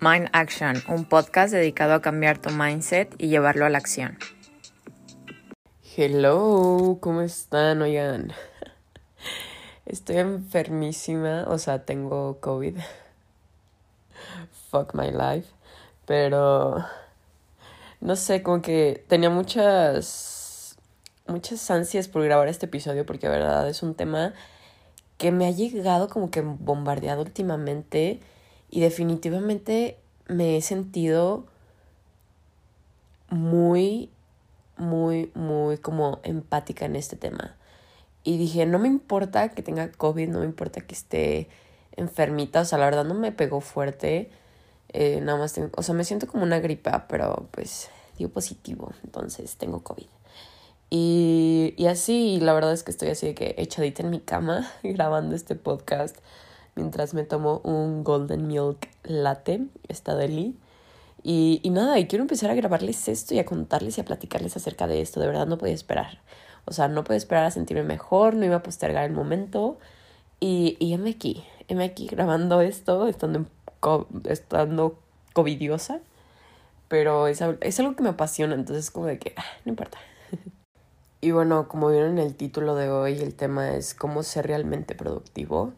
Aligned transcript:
Mind 0.00 0.28
Action, 0.32 0.80
un 0.86 1.06
podcast 1.06 1.52
dedicado 1.52 1.94
a 1.94 2.00
cambiar 2.00 2.38
tu 2.38 2.50
mindset 2.50 3.12
y 3.18 3.26
llevarlo 3.26 3.66
a 3.66 3.68
la 3.68 3.78
acción. 3.78 4.16
Hello, 5.96 6.98
¿cómo 7.00 7.22
están? 7.22 7.82
Oigan, 7.82 8.32
estoy 9.86 10.18
enfermísima, 10.18 11.46
o 11.48 11.58
sea, 11.58 11.84
tengo 11.84 12.38
COVID. 12.38 12.76
Fuck 14.70 14.94
my 14.94 15.10
life. 15.10 15.48
Pero, 16.06 16.84
no 18.00 18.14
sé, 18.14 18.44
como 18.44 18.62
que 18.62 19.04
tenía 19.08 19.30
muchas, 19.30 20.76
muchas 21.26 21.68
ansias 21.72 22.06
por 22.06 22.22
grabar 22.22 22.46
este 22.46 22.66
episodio 22.66 23.04
porque, 23.04 23.26
de 23.26 23.36
verdad, 23.36 23.68
es 23.68 23.82
un 23.82 23.96
tema 23.96 24.32
que 25.16 25.32
me 25.32 25.46
ha 25.46 25.50
llegado 25.50 26.08
como 26.08 26.30
que 26.30 26.40
bombardeado 26.42 27.22
últimamente 27.22 28.20
y 28.70 28.80
definitivamente 28.80 29.98
me 30.28 30.56
he 30.56 30.62
sentido 30.62 31.46
muy, 33.30 34.10
muy, 34.76 35.30
muy 35.34 35.78
como 35.78 36.20
empática 36.22 36.84
en 36.84 36.96
este 36.96 37.16
tema. 37.16 37.56
Y 38.24 38.36
dije, 38.36 38.66
no 38.66 38.78
me 38.78 38.88
importa 38.88 39.50
que 39.50 39.62
tenga 39.62 39.90
COVID, 39.90 40.28
no 40.28 40.40
me 40.40 40.44
importa 40.44 40.82
que 40.82 40.94
esté 40.94 41.48
enfermita, 41.96 42.60
o 42.60 42.64
sea, 42.64 42.78
la 42.78 42.84
verdad 42.84 43.04
no 43.04 43.14
me 43.14 43.32
pegó 43.32 43.60
fuerte. 43.60 44.30
Eh, 44.90 45.20
nada 45.22 45.38
más 45.38 45.52
tengo, 45.52 45.70
o 45.76 45.82
sea, 45.82 45.94
me 45.94 46.04
siento 46.04 46.26
como 46.26 46.44
una 46.44 46.60
gripa, 46.60 47.06
pero 47.08 47.48
pues 47.50 47.90
dio 48.18 48.30
positivo, 48.30 48.92
entonces 49.04 49.56
tengo 49.56 49.82
COVID. 49.82 50.06
Y, 50.90 51.74
y 51.76 51.86
así, 51.86 52.40
la 52.40 52.54
verdad 52.54 52.72
es 52.72 52.82
que 52.82 52.90
estoy 52.90 53.08
así 53.08 53.26
de 53.26 53.34
que 53.34 53.54
echadita 53.58 54.02
en 54.02 54.10
mi 54.10 54.20
cama 54.20 54.70
grabando 54.82 55.34
este 55.34 55.54
podcast 55.54 56.16
mientras 56.78 57.12
me 57.12 57.24
tomo 57.24 57.60
un 57.64 58.04
Golden 58.04 58.46
Milk 58.46 58.88
Latte, 59.02 59.66
esta 59.88 60.14
deli. 60.14 60.56
Y, 61.24 61.58
y 61.64 61.70
nada, 61.70 61.98
y 61.98 62.06
quiero 62.06 62.22
empezar 62.22 62.50
a 62.50 62.54
grabarles 62.54 63.08
esto 63.08 63.34
y 63.34 63.40
a 63.40 63.44
contarles 63.44 63.98
y 63.98 64.00
a 64.00 64.04
platicarles 64.04 64.56
acerca 64.56 64.86
de 64.86 65.00
esto. 65.00 65.18
De 65.18 65.26
verdad 65.26 65.48
no 65.48 65.58
podía 65.58 65.74
esperar. 65.74 66.20
O 66.66 66.72
sea, 66.72 66.86
no 66.86 67.02
podía 67.02 67.16
esperar 67.16 67.46
a 67.46 67.50
sentirme 67.50 67.82
mejor, 67.82 68.34
no 68.34 68.44
iba 68.44 68.56
a 68.56 68.62
postergar 68.62 69.04
el 69.04 69.12
momento. 69.12 69.78
Y, 70.38 70.76
y 70.78 70.94
heme 70.94 71.10
aquí, 71.10 71.44
heme 71.66 71.84
aquí 71.84 72.06
grabando 72.06 72.60
esto, 72.60 73.08
estando, 73.08 73.46
estando 74.28 75.00
covidiosa. 75.32 76.00
Pero 76.86 77.26
es, 77.26 77.42
es 77.60 77.80
algo 77.80 77.96
que 77.96 78.04
me 78.04 78.10
apasiona, 78.10 78.54
entonces 78.54 78.92
como 78.92 79.06
de 79.06 79.18
que, 79.18 79.34
ah, 79.36 79.44
no 79.64 79.70
importa. 79.70 79.98
y 81.20 81.32
bueno, 81.32 81.66
como 81.66 81.88
vieron 81.88 82.12
en 82.12 82.18
el 82.18 82.36
título 82.36 82.76
de 82.76 82.88
hoy, 82.88 83.18
el 83.18 83.34
tema 83.34 83.74
es 83.74 83.94
cómo 83.94 84.22
ser 84.22 84.46
realmente 84.46 84.94
productivo. 84.94 85.72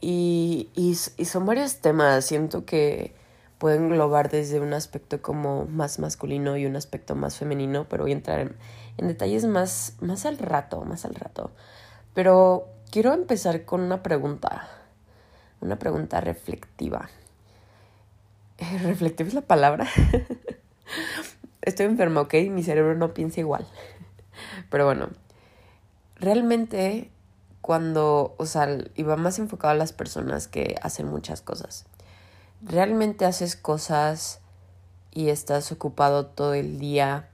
Y, 0.00 0.70
y, 0.74 0.94
son 0.94 1.44
varios 1.44 1.76
temas, 1.80 2.24
siento 2.24 2.64
que 2.64 3.14
pueden 3.58 3.84
englobar 3.84 4.30
desde 4.30 4.58
un 4.58 4.72
aspecto 4.72 5.20
como 5.20 5.66
más 5.66 5.98
masculino 5.98 6.56
y 6.56 6.64
un 6.64 6.76
aspecto 6.76 7.14
más 7.14 7.36
femenino, 7.36 7.86
pero 7.88 8.04
voy 8.04 8.12
a 8.12 8.14
entrar 8.14 8.40
en, 8.40 9.06
detalles 9.06 9.44
más, 9.44 9.96
más 10.00 10.24
al 10.24 10.38
rato, 10.38 10.82
más 10.84 11.04
al 11.04 11.14
rato. 11.14 11.50
Pero 12.14 12.68
quiero 12.90 13.12
empezar 13.12 13.66
con 13.66 13.82
una 13.82 14.02
pregunta, 14.02 14.68
una 15.60 15.78
pregunta 15.78 16.22
reflectiva. 16.22 17.10
¿Reflectiva 18.82 19.28
es 19.28 19.34
la 19.34 19.42
palabra? 19.42 19.86
Estoy 21.62 21.86
enferma, 21.86 22.22
¿ok? 22.22 22.34
Mi 22.50 22.62
cerebro 22.62 22.94
no 22.94 23.12
piensa 23.12 23.40
igual. 23.40 23.66
Pero 24.70 24.86
bueno, 24.86 25.10
realmente 26.16 27.10
cuando, 27.60 28.34
o 28.38 28.46
sea, 28.46 28.78
iba 28.96 29.16
más 29.16 29.38
enfocado 29.38 29.72
a 29.72 29.76
las 29.76 29.92
personas 29.92 30.48
que 30.48 30.76
hacen 30.82 31.06
muchas 31.06 31.42
cosas. 31.42 31.84
Realmente 32.62 33.24
haces 33.24 33.56
cosas 33.56 34.40
y 35.12 35.28
estás 35.28 35.72
ocupado 35.72 36.26
todo 36.26 36.54
el 36.54 36.78
día 36.78 37.28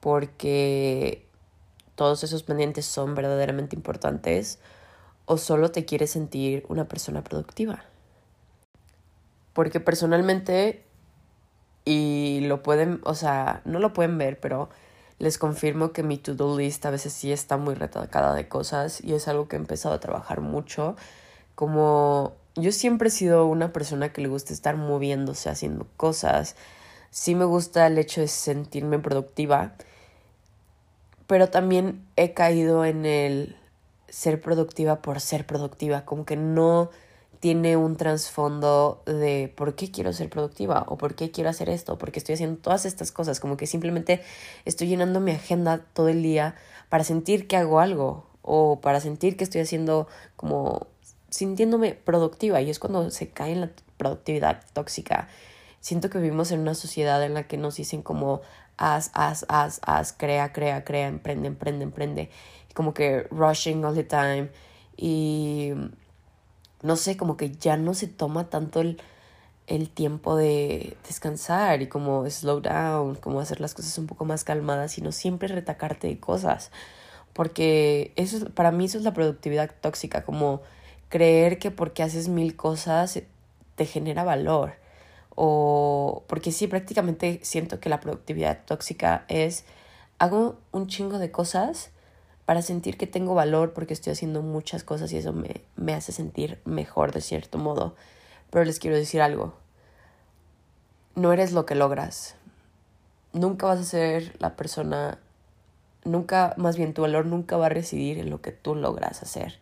porque 0.00 1.26
todos 1.94 2.24
esos 2.24 2.42
pendientes 2.42 2.86
son 2.86 3.14
verdaderamente 3.14 3.76
importantes 3.76 4.58
o 5.26 5.36
solo 5.36 5.70
te 5.70 5.84
quieres 5.84 6.10
sentir 6.10 6.64
una 6.68 6.86
persona 6.86 7.22
productiva. 7.22 7.84
Porque 9.52 9.80
personalmente, 9.80 10.84
y 11.84 12.40
lo 12.42 12.62
pueden, 12.62 13.00
o 13.04 13.14
sea, 13.14 13.60
no 13.64 13.78
lo 13.78 13.92
pueden 13.92 14.16
ver, 14.16 14.40
pero 14.40 14.70
les 15.20 15.36
confirmo 15.36 15.92
que 15.92 16.02
mi 16.02 16.16
to-do 16.16 16.58
list 16.58 16.84
a 16.86 16.90
veces 16.90 17.12
sí 17.12 17.30
está 17.30 17.58
muy 17.58 17.74
retacada 17.74 18.34
de 18.34 18.48
cosas 18.48 19.04
y 19.04 19.12
es 19.12 19.28
algo 19.28 19.48
que 19.48 19.56
he 19.56 19.58
empezado 19.58 19.94
a 19.94 20.00
trabajar 20.00 20.40
mucho. 20.40 20.96
Como 21.54 22.32
yo 22.56 22.72
siempre 22.72 23.08
he 23.08 23.12
sido 23.12 23.46
una 23.46 23.70
persona 23.70 24.14
que 24.14 24.22
le 24.22 24.28
gusta 24.28 24.54
estar 24.54 24.76
moviéndose, 24.76 25.50
haciendo 25.50 25.86
cosas. 25.98 26.56
Sí 27.10 27.34
me 27.34 27.44
gusta 27.44 27.86
el 27.86 27.98
hecho 27.98 28.22
de 28.22 28.28
sentirme 28.28 28.98
productiva, 28.98 29.74
pero 31.26 31.50
también 31.50 32.02
he 32.16 32.32
caído 32.32 32.86
en 32.86 33.04
el 33.04 33.56
ser 34.08 34.40
productiva 34.40 35.02
por 35.02 35.20
ser 35.20 35.46
productiva, 35.46 36.06
como 36.06 36.24
que 36.24 36.36
no 36.36 36.90
tiene 37.40 37.76
un 37.78 37.96
trasfondo 37.96 39.02
de 39.06 39.52
por 39.56 39.74
qué 39.74 39.90
quiero 39.90 40.12
ser 40.12 40.28
productiva 40.28 40.84
o 40.88 40.98
por 40.98 41.14
qué 41.14 41.30
quiero 41.30 41.48
hacer 41.48 41.70
esto, 41.70 41.96
porque 41.96 42.18
estoy 42.18 42.34
haciendo 42.34 42.60
todas 42.60 42.84
estas 42.84 43.12
cosas, 43.12 43.40
como 43.40 43.56
que 43.56 43.66
simplemente 43.66 44.20
estoy 44.66 44.88
llenando 44.88 45.20
mi 45.20 45.32
agenda 45.32 45.78
todo 45.94 46.08
el 46.08 46.22
día 46.22 46.54
para 46.90 47.02
sentir 47.02 47.48
que 47.48 47.56
hago 47.56 47.80
algo 47.80 48.26
o 48.42 48.80
para 48.80 49.00
sentir 49.00 49.38
que 49.38 49.44
estoy 49.44 49.62
haciendo 49.62 50.06
como 50.36 50.86
sintiéndome 51.30 51.94
productiva 51.94 52.60
y 52.60 52.68
es 52.68 52.78
cuando 52.78 53.10
se 53.10 53.30
cae 53.30 53.52
en 53.52 53.62
la 53.62 53.70
productividad 53.96 54.62
tóxica. 54.74 55.28
Siento 55.80 56.10
que 56.10 56.18
vivimos 56.18 56.52
en 56.52 56.60
una 56.60 56.74
sociedad 56.74 57.24
en 57.24 57.32
la 57.32 57.44
que 57.44 57.56
nos 57.56 57.76
dicen 57.76 58.02
como 58.02 58.42
haz, 58.76 59.10
haz, 59.14 59.46
haz, 59.48 59.80
haz, 59.82 60.12
crea, 60.12 60.52
crea, 60.52 60.84
crea, 60.84 61.08
emprende, 61.08 61.48
emprende, 61.48 61.84
emprende, 61.84 62.30
como 62.74 62.92
que 62.92 63.22
rushing 63.30 63.82
all 63.84 63.94
the 63.94 64.04
time 64.04 64.50
y 64.96 65.72
no 66.82 66.96
sé, 66.96 67.16
como 67.16 67.36
que 67.36 67.50
ya 67.50 67.76
no 67.76 67.94
se 67.94 68.06
toma 68.08 68.48
tanto 68.48 68.80
el, 68.80 69.00
el 69.66 69.90
tiempo 69.90 70.36
de 70.36 70.96
descansar 71.06 71.82
y 71.82 71.88
como 71.88 72.28
slow 72.28 72.60
down, 72.60 73.16
como 73.16 73.40
hacer 73.40 73.60
las 73.60 73.74
cosas 73.74 73.96
un 73.98 74.06
poco 74.06 74.24
más 74.24 74.44
calmadas, 74.44 74.92
sino 74.92 75.12
siempre 75.12 75.48
retacarte 75.48 76.08
de 76.08 76.18
cosas. 76.18 76.70
Porque 77.32 78.12
eso 78.16 78.38
es, 78.38 78.44
para 78.46 78.72
mí 78.72 78.86
eso 78.86 78.98
es 78.98 79.04
la 79.04 79.14
productividad 79.14 79.70
tóxica, 79.80 80.24
como 80.24 80.62
creer 81.08 81.58
que 81.58 81.70
porque 81.70 82.02
haces 82.02 82.28
mil 82.28 82.56
cosas 82.56 83.20
te 83.76 83.86
genera 83.86 84.24
valor. 84.24 84.74
O 85.36 86.24
porque 86.26 86.52
sí, 86.52 86.66
prácticamente 86.66 87.40
siento 87.42 87.80
que 87.80 87.88
la 87.88 88.00
productividad 88.00 88.64
tóxica 88.66 89.24
es 89.28 89.64
hago 90.18 90.58
un 90.72 90.86
chingo 90.86 91.18
de 91.18 91.30
cosas 91.30 91.90
para 92.50 92.62
sentir 92.62 92.96
que 92.96 93.06
tengo 93.06 93.36
valor 93.36 93.74
porque 93.74 93.94
estoy 93.94 94.12
haciendo 94.12 94.42
muchas 94.42 94.82
cosas 94.82 95.12
y 95.12 95.18
eso 95.18 95.32
me, 95.32 95.60
me 95.76 95.94
hace 95.94 96.10
sentir 96.10 96.58
mejor 96.64 97.12
de 97.12 97.20
cierto 97.20 97.58
modo. 97.58 97.94
Pero 98.50 98.64
les 98.64 98.80
quiero 98.80 98.96
decir 98.96 99.22
algo. 99.22 99.54
No 101.14 101.32
eres 101.32 101.52
lo 101.52 101.64
que 101.64 101.76
logras. 101.76 102.34
Nunca 103.32 103.68
vas 103.68 103.78
a 103.78 103.84
ser 103.84 104.34
la 104.40 104.56
persona, 104.56 105.20
nunca, 106.04 106.54
más 106.56 106.76
bien 106.76 106.92
tu 106.92 107.02
valor 107.02 107.24
nunca 107.24 107.56
va 107.56 107.66
a 107.66 107.68
residir 107.68 108.18
en 108.18 108.30
lo 108.30 108.40
que 108.40 108.50
tú 108.50 108.74
logras 108.74 109.22
hacer 109.22 109.60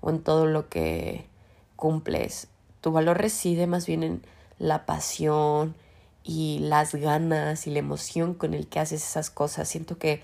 o 0.00 0.10
en 0.10 0.22
todo 0.22 0.46
lo 0.46 0.68
que 0.68 1.26
cumples. 1.74 2.46
Tu 2.80 2.92
valor 2.92 3.18
reside 3.18 3.66
más 3.66 3.88
bien 3.88 4.04
en 4.04 4.22
la 4.60 4.86
pasión 4.86 5.74
y 6.22 6.60
las 6.60 6.94
ganas 6.94 7.66
y 7.66 7.70
la 7.70 7.80
emoción 7.80 8.34
con 8.34 8.54
el 8.54 8.68
que 8.68 8.78
haces 8.78 9.02
esas 9.02 9.30
cosas. 9.30 9.68
Siento 9.68 9.98
que 9.98 10.22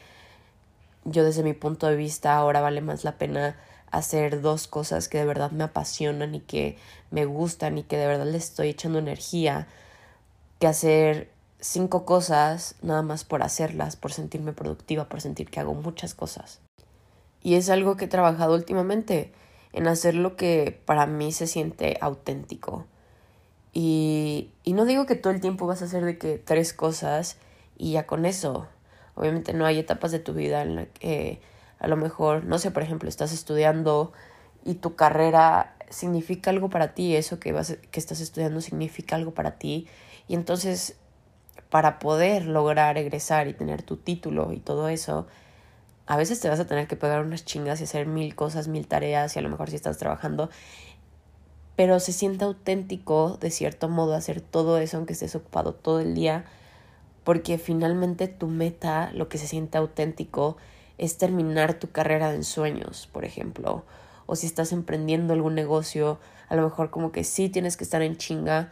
yo 1.06 1.24
desde 1.24 1.42
mi 1.42 1.54
punto 1.54 1.86
de 1.86 1.96
vista 1.96 2.36
ahora 2.36 2.60
vale 2.60 2.80
más 2.80 3.04
la 3.04 3.16
pena 3.16 3.56
hacer 3.90 4.40
dos 4.42 4.66
cosas 4.66 5.08
que 5.08 5.18
de 5.18 5.24
verdad 5.24 5.52
me 5.52 5.64
apasionan 5.64 6.34
y 6.34 6.40
que 6.40 6.76
me 7.10 7.24
gustan 7.24 7.78
y 7.78 7.84
que 7.84 7.96
de 7.96 8.06
verdad 8.06 8.26
le 8.26 8.36
estoy 8.36 8.68
echando 8.68 8.98
energía 8.98 9.68
que 10.58 10.66
hacer 10.66 11.30
cinco 11.60 12.04
cosas 12.04 12.74
nada 12.82 13.02
más 13.02 13.24
por 13.24 13.42
hacerlas, 13.42 13.96
por 13.96 14.12
sentirme 14.12 14.52
productiva, 14.52 15.08
por 15.08 15.20
sentir 15.20 15.50
que 15.50 15.60
hago 15.60 15.74
muchas 15.74 16.14
cosas. 16.14 16.60
Y 17.42 17.54
es 17.54 17.70
algo 17.70 17.96
que 17.96 18.06
he 18.06 18.08
trabajado 18.08 18.54
últimamente, 18.54 19.32
en 19.72 19.86
hacer 19.86 20.14
lo 20.14 20.36
que 20.36 20.80
para 20.84 21.06
mí 21.06 21.32
se 21.32 21.46
siente 21.46 21.98
auténtico. 22.00 22.86
Y, 23.72 24.50
y 24.64 24.72
no 24.72 24.84
digo 24.86 25.06
que 25.06 25.16
todo 25.16 25.32
el 25.32 25.40
tiempo 25.40 25.66
vas 25.66 25.82
a 25.82 25.84
hacer 25.84 26.04
de 26.04 26.18
que 26.18 26.38
tres 26.38 26.72
cosas 26.72 27.36
y 27.76 27.92
ya 27.92 28.06
con 28.06 28.24
eso, 28.24 28.66
Obviamente 29.16 29.52
no 29.52 29.66
hay 29.66 29.80
etapas 29.80 30.12
de 30.12 30.20
tu 30.20 30.32
vida 30.32 30.62
en 30.62 30.76
las 30.76 30.88
que 30.88 31.40
a 31.78 31.88
lo 31.88 31.96
mejor, 31.96 32.44
no 32.44 32.58
sé, 32.58 32.70
por 32.70 32.82
ejemplo, 32.82 33.08
estás 33.08 33.32
estudiando 33.32 34.12
y 34.64 34.74
tu 34.74 34.94
carrera 34.94 35.74
significa 35.90 36.50
algo 36.50 36.70
para 36.70 36.94
ti, 36.94 37.16
eso 37.16 37.40
que, 37.40 37.52
vas, 37.52 37.76
que 37.90 38.00
estás 38.00 38.20
estudiando 38.20 38.60
significa 38.60 39.16
algo 39.16 39.32
para 39.34 39.58
ti. 39.58 39.88
Y 40.28 40.34
entonces, 40.34 40.96
para 41.70 41.98
poder 41.98 42.46
lograr 42.46 42.98
egresar 42.98 43.48
y 43.48 43.54
tener 43.54 43.82
tu 43.82 43.96
título 43.96 44.52
y 44.52 44.60
todo 44.60 44.88
eso, 44.88 45.26
a 46.06 46.16
veces 46.16 46.40
te 46.40 46.48
vas 46.48 46.60
a 46.60 46.66
tener 46.66 46.86
que 46.86 46.96
pegar 46.96 47.22
unas 47.24 47.44
chingas 47.44 47.80
y 47.80 47.84
hacer 47.84 48.06
mil 48.06 48.34
cosas, 48.34 48.68
mil 48.68 48.86
tareas 48.86 49.34
y 49.36 49.38
a 49.38 49.42
lo 49.42 49.48
mejor 49.48 49.70
si 49.70 49.76
estás 49.76 49.98
trabajando. 49.98 50.50
pero 51.76 52.00
se 52.00 52.12
siente 52.12 52.44
auténtico 52.44 53.36
de 53.40 53.50
cierto 53.50 53.88
modo 53.88 54.14
hacer 54.14 54.40
todo 54.40 54.78
eso 54.78 54.96
aunque 54.96 55.12
estés 55.12 55.34
ocupado 55.34 55.74
todo 55.74 56.00
el 56.00 56.14
día, 56.14 56.46
porque 57.26 57.58
finalmente 57.58 58.28
tu 58.28 58.46
meta, 58.46 59.10
lo 59.12 59.28
que 59.28 59.36
se 59.36 59.48
siente 59.48 59.76
auténtico, 59.78 60.58
es 60.96 61.18
terminar 61.18 61.74
tu 61.74 61.90
carrera 61.90 62.30
de 62.30 62.36
ensueños, 62.36 63.08
por 63.12 63.24
ejemplo, 63.24 63.82
o 64.26 64.36
si 64.36 64.46
estás 64.46 64.70
emprendiendo 64.70 65.32
algún 65.32 65.56
negocio, 65.56 66.20
a 66.48 66.54
lo 66.54 66.62
mejor 66.62 66.90
como 66.90 67.10
que 67.10 67.24
sí 67.24 67.48
tienes 67.48 67.76
que 67.76 67.82
estar 67.82 68.00
en 68.00 68.16
chinga 68.16 68.70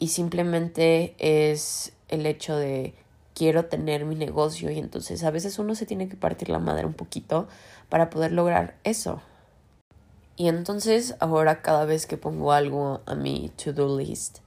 y 0.00 0.08
simplemente 0.08 1.14
es 1.20 1.92
el 2.08 2.26
hecho 2.26 2.56
de 2.56 2.92
quiero 3.36 3.66
tener 3.66 4.04
mi 4.04 4.16
negocio 4.16 4.72
y 4.72 4.80
entonces 4.80 5.22
a 5.22 5.30
veces 5.30 5.60
uno 5.60 5.76
se 5.76 5.86
tiene 5.86 6.08
que 6.08 6.16
partir 6.16 6.48
la 6.48 6.58
madre 6.58 6.86
un 6.86 6.94
poquito 6.94 7.46
para 7.88 8.10
poder 8.10 8.32
lograr 8.32 8.74
eso. 8.82 9.22
Y 10.34 10.48
entonces 10.48 11.14
ahora 11.20 11.62
cada 11.62 11.84
vez 11.84 12.06
que 12.06 12.16
pongo 12.16 12.50
algo 12.50 13.00
a 13.06 13.14
mi 13.14 13.52
to-do 13.62 13.96
list, 13.96 14.38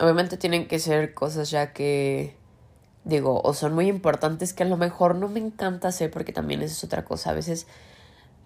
obviamente 0.00 0.36
tienen 0.36 0.66
que 0.66 0.80
ser 0.80 1.14
cosas 1.14 1.48
ya 1.48 1.72
que 1.72 2.41
digo, 3.04 3.40
o 3.42 3.54
son 3.54 3.74
muy 3.74 3.88
importantes 3.88 4.52
que 4.52 4.62
a 4.62 4.66
lo 4.66 4.76
mejor 4.76 5.14
no 5.14 5.28
me 5.28 5.40
encanta 5.40 5.88
hacer 5.88 6.10
porque 6.10 6.32
también 6.32 6.62
eso 6.62 6.72
es 6.72 6.84
otra 6.84 7.04
cosa. 7.04 7.30
A 7.30 7.34
veces 7.34 7.66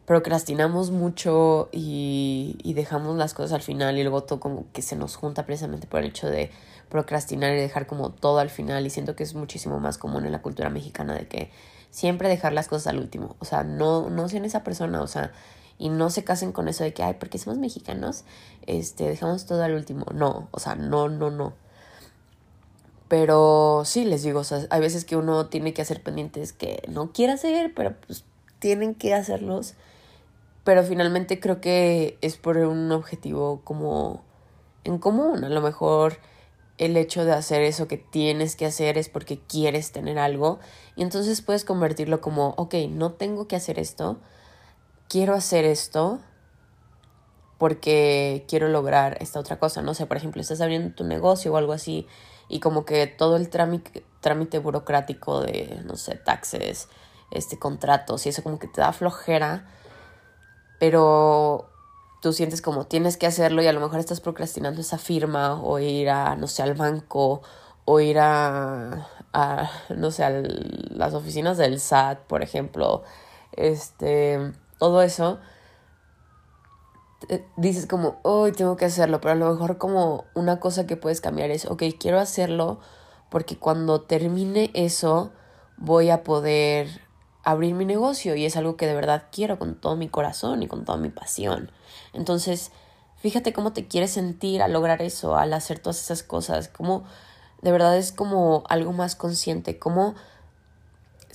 procrastinamos 0.06 0.90
mucho 0.90 1.68
y, 1.72 2.58
y 2.62 2.74
dejamos 2.74 3.16
las 3.16 3.34
cosas 3.34 3.52
al 3.52 3.62
final 3.62 3.98
y 3.98 4.02
luego 4.02 4.22
todo 4.22 4.40
como 4.40 4.66
que 4.72 4.82
se 4.82 4.96
nos 4.96 5.16
junta 5.16 5.44
precisamente 5.46 5.86
por 5.86 6.00
el 6.00 6.06
hecho 6.06 6.28
de 6.28 6.50
procrastinar 6.88 7.52
y 7.52 7.56
dejar 7.56 7.86
como 7.86 8.10
todo 8.10 8.38
al 8.38 8.50
final 8.50 8.86
y 8.86 8.90
siento 8.90 9.16
que 9.16 9.24
es 9.24 9.34
muchísimo 9.34 9.80
más 9.80 9.98
común 9.98 10.24
en 10.24 10.32
la 10.32 10.42
cultura 10.42 10.70
mexicana 10.70 11.14
de 11.14 11.26
que 11.26 11.50
siempre 11.90 12.28
dejar 12.28 12.52
las 12.52 12.68
cosas 12.68 12.88
al 12.88 12.98
último, 12.98 13.36
o 13.38 13.44
sea, 13.44 13.64
no, 13.64 14.10
no 14.10 14.28
sean 14.28 14.44
esa 14.44 14.62
persona, 14.62 15.00
o 15.00 15.06
sea, 15.06 15.32
y 15.78 15.88
no 15.88 16.10
se 16.10 16.24
casen 16.24 16.52
con 16.52 16.68
eso 16.68 16.84
de 16.84 16.92
que, 16.92 17.02
ay, 17.02 17.14
porque 17.18 17.38
somos 17.38 17.58
mexicanos, 17.58 18.24
este, 18.66 19.04
dejamos 19.04 19.46
todo 19.46 19.62
al 19.62 19.74
último, 19.74 20.04
no, 20.14 20.48
o 20.50 20.60
sea, 20.60 20.74
no, 20.74 21.08
no, 21.08 21.30
no. 21.30 21.54
Pero 23.08 23.82
sí, 23.84 24.04
les 24.04 24.22
digo, 24.22 24.40
o 24.40 24.44
sea, 24.44 24.66
hay 24.70 24.80
veces 24.80 25.04
que 25.04 25.16
uno 25.16 25.46
tiene 25.46 25.72
que 25.72 25.82
hacer 25.82 26.02
pendientes 26.02 26.52
que 26.52 26.82
no 26.88 27.12
quiere 27.12 27.34
hacer, 27.34 27.72
pero 27.74 27.94
pues 28.06 28.24
tienen 28.58 28.94
que 28.94 29.14
hacerlos. 29.14 29.74
Pero 30.64 30.82
finalmente 30.82 31.38
creo 31.38 31.60
que 31.60 32.18
es 32.20 32.36
por 32.36 32.56
un 32.56 32.90
objetivo 32.90 33.60
como 33.62 34.24
en 34.82 34.98
común. 34.98 35.44
A 35.44 35.48
lo 35.48 35.60
mejor 35.60 36.18
el 36.78 36.96
hecho 36.96 37.24
de 37.24 37.32
hacer 37.32 37.62
eso 37.62 37.88
que 37.88 37.96
tienes 37.96 38.56
que 38.56 38.66
hacer 38.66 38.98
es 38.98 39.08
porque 39.08 39.38
quieres 39.38 39.92
tener 39.92 40.18
algo. 40.18 40.58
Y 40.96 41.02
entonces 41.02 41.42
puedes 41.42 41.64
convertirlo 41.64 42.20
como, 42.20 42.54
ok, 42.56 42.74
no 42.90 43.12
tengo 43.12 43.46
que 43.46 43.56
hacer 43.56 43.78
esto, 43.78 44.18
quiero 45.08 45.34
hacer 45.34 45.64
esto 45.64 46.20
porque 47.58 48.44
quiero 48.48 48.68
lograr 48.68 49.16
esta 49.20 49.40
otra 49.40 49.58
cosa. 49.58 49.82
No 49.82 49.94
sé, 49.94 50.06
por 50.06 50.16
ejemplo, 50.16 50.42
estás 50.42 50.60
abriendo 50.60 50.94
tu 50.94 51.04
negocio 51.04 51.52
o 51.52 51.56
algo 51.56 51.72
así 51.72 52.06
y 52.48 52.60
como 52.60 52.84
que 52.84 53.06
todo 53.06 53.36
el 53.36 53.48
trámite, 53.48 54.58
burocrático 54.58 55.40
de, 55.40 55.80
no 55.84 55.96
sé, 55.96 56.16
taxes, 56.16 56.88
este, 57.30 57.58
contratos 57.58 58.26
y 58.26 58.28
eso 58.28 58.42
como 58.42 58.58
que 58.58 58.68
te 58.68 58.80
da 58.80 58.92
flojera, 58.92 59.68
pero 60.78 61.70
tú 62.22 62.32
sientes 62.32 62.62
como 62.62 62.86
tienes 62.86 63.16
que 63.16 63.26
hacerlo 63.26 63.62
y 63.62 63.66
a 63.66 63.72
lo 63.72 63.80
mejor 63.80 63.98
estás 63.98 64.20
procrastinando 64.20 64.80
esa 64.80 64.98
firma 64.98 65.60
o 65.62 65.78
ir 65.78 66.10
a, 66.10 66.36
no 66.36 66.46
sé, 66.46 66.62
al 66.62 66.74
banco 66.74 67.42
o 67.84 68.00
ir 68.00 68.18
a, 68.18 69.08
a 69.32 69.70
no 69.90 70.10
sé, 70.10 70.24
a 70.24 70.30
las 70.30 71.14
oficinas 71.14 71.58
del 71.58 71.80
SAT, 71.80 72.20
por 72.26 72.42
ejemplo, 72.42 73.02
este, 73.52 74.52
todo 74.78 75.02
eso 75.02 75.38
dices 77.56 77.86
como, 77.86 78.18
hoy 78.22 78.52
tengo 78.52 78.76
que 78.76 78.84
hacerlo, 78.84 79.20
pero 79.20 79.32
a 79.32 79.36
lo 79.36 79.50
mejor 79.50 79.78
como 79.78 80.24
una 80.34 80.60
cosa 80.60 80.86
que 80.86 80.96
puedes 80.96 81.20
cambiar 81.20 81.50
es, 81.50 81.66
ok, 81.66 81.82
quiero 81.98 82.18
hacerlo 82.18 82.78
porque 83.30 83.58
cuando 83.58 84.02
termine 84.02 84.70
eso 84.74 85.32
voy 85.76 86.10
a 86.10 86.22
poder 86.22 87.00
abrir 87.42 87.74
mi 87.74 87.84
negocio 87.84 88.34
y 88.34 88.44
es 88.44 88.56
algo 88.56 88.76
que 88.76 88.86
de 88.86 88.94
verdad 88.94 89.24
quiero 89.30 89.58
con 89.58 89.80
todo 89.80 89.96
mi 89.96 90.08
corazón 90.08 90.62
y 90.62 90.68
con 90.68 90.84
toda 90.84 90.98
mi 90.98 91.10
pasión. 91.10 91.70
Entonces, 92.12 92.72
fíjate 93.16 93.52
cómo 93.52 93.72
te 93.72 93.86
quieres 93.86 94.10
sentir 94.10 94.62
al 94.62 94.72
lograr 94.72 95.02
eso, 95.02 95.36
al 95.36 95.52
hacer 95.52 95.78
todas 95.78 96.00
esas 96.00 96.22
cosas, 96.22 96.68
como 96.68 97.04
de 97.62 97.72
verdad 97.72 97.96
es 97.96 98.12
como 98.12 98.64
algo 98.68 98.92
más 98.92 99.16
consciente, 99.16 99.78
como 99.78 100.14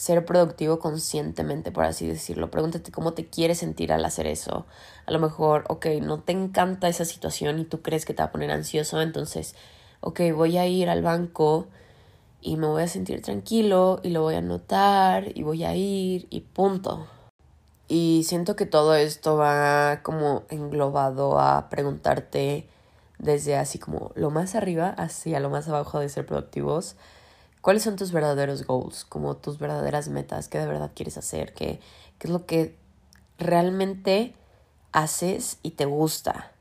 ser 0.02 0.26
productivo 0.26 0.80
conscientemente, 0.80 1.72
por 1.72 1.84
así 1.84 2.08
decirlo. 2.08 2.50
Pregúntate 2.50 2.92
cómo 2.92 3.14
te 3.14 3.28
quieres 3.28 3.60
sentir 3.60 3.94
al 3.94 4.04
hacer 4.04 4.26
eso. 4.26 4.66
A 5.06 5.12
lo 5.12 5.20
mejor, 5.20 5.64
ok, 5.70 5.86
no 6.02 6.20
te 6.22 6.32
encanta 6.32 6.90
esa 6.90 7.06
situación 7.06 7.60
y 7.60 7.66
tú 7.66 7.84
crees 7.84 8.04
que 8.04 8.16
te 8.16 8.24
va 8.24 8.30
a 8.30 8.32
poner 8.32 8.50
ansioso, 8.50 9.00
entonces, 9.00 9.54
ok, 10.00 10.22
voy 10.36 10.58
a 10.58 10.66
ir 10.66 10.90
al 10.90 11.04
banco 11.04 11.68
y 12.42 12.58
me 12.58 12.66
voy 12.66 12.82
a 12.82 12.88
sentir 12.88 13.22
tranquilo 13.22 14.00
y 14.02 14.10
lo 14.10 14.24
voy 14.24 14.34
a 14.34 14.40
anotar 14.40 15.38
y 15.38 15.44
voy 15.44 15.64
a 15.66 15.76
ir 15.76 16.26
y 16.32 16.42
punto. 16.42 17.06
Y 17.88 18.24
siento 18.26 18.56
que 18.56 18.66
todo 18.66 18.96
esto 18.96 19.38
va 19.38 20.00
como 20.02 20.46
englobado 20.50 21.40
a 21.40 21.70
preguntarte 21.70 22.68
desde 23.20 23.56
así 23.56 23.78
como 23.78 24.14
lo 24.16 24.32
más 24.32 24.56
arriba 24.56 24.90
hacia 24.90 25.40
lo 25.40 25.52
más 25.52 25.68
abajo 25.68 26.00
de 26.00 26.10
ser 26.10 26.26
productivos 26.26 26.96
¿Cuáles 27.62 27.84
son 27.84 27.96
tus 27.96 28.12
verdaderos 28.12 28.66
goals? 28.66 29.06
Como 29.06 29.38
tus 29.38 29.60
verdaderas 29.60 30.08
metas, 30.10 30.48
qué 30.48 30.58
de 30.58 30.66
verdad 30.66 30.92
quieres 30.96 31.18
hacer, 31.18 31.54
qué, 31.54 31.80
qué 32.18 32.28
es 32.28 32.30
lo 32.32 32.46
que 32.46 32.76
realmente 33.38 34.34
haces 34.92 35.60
y 35.62 35.72
te 35.72 35.86
gusta. 35.86 36.52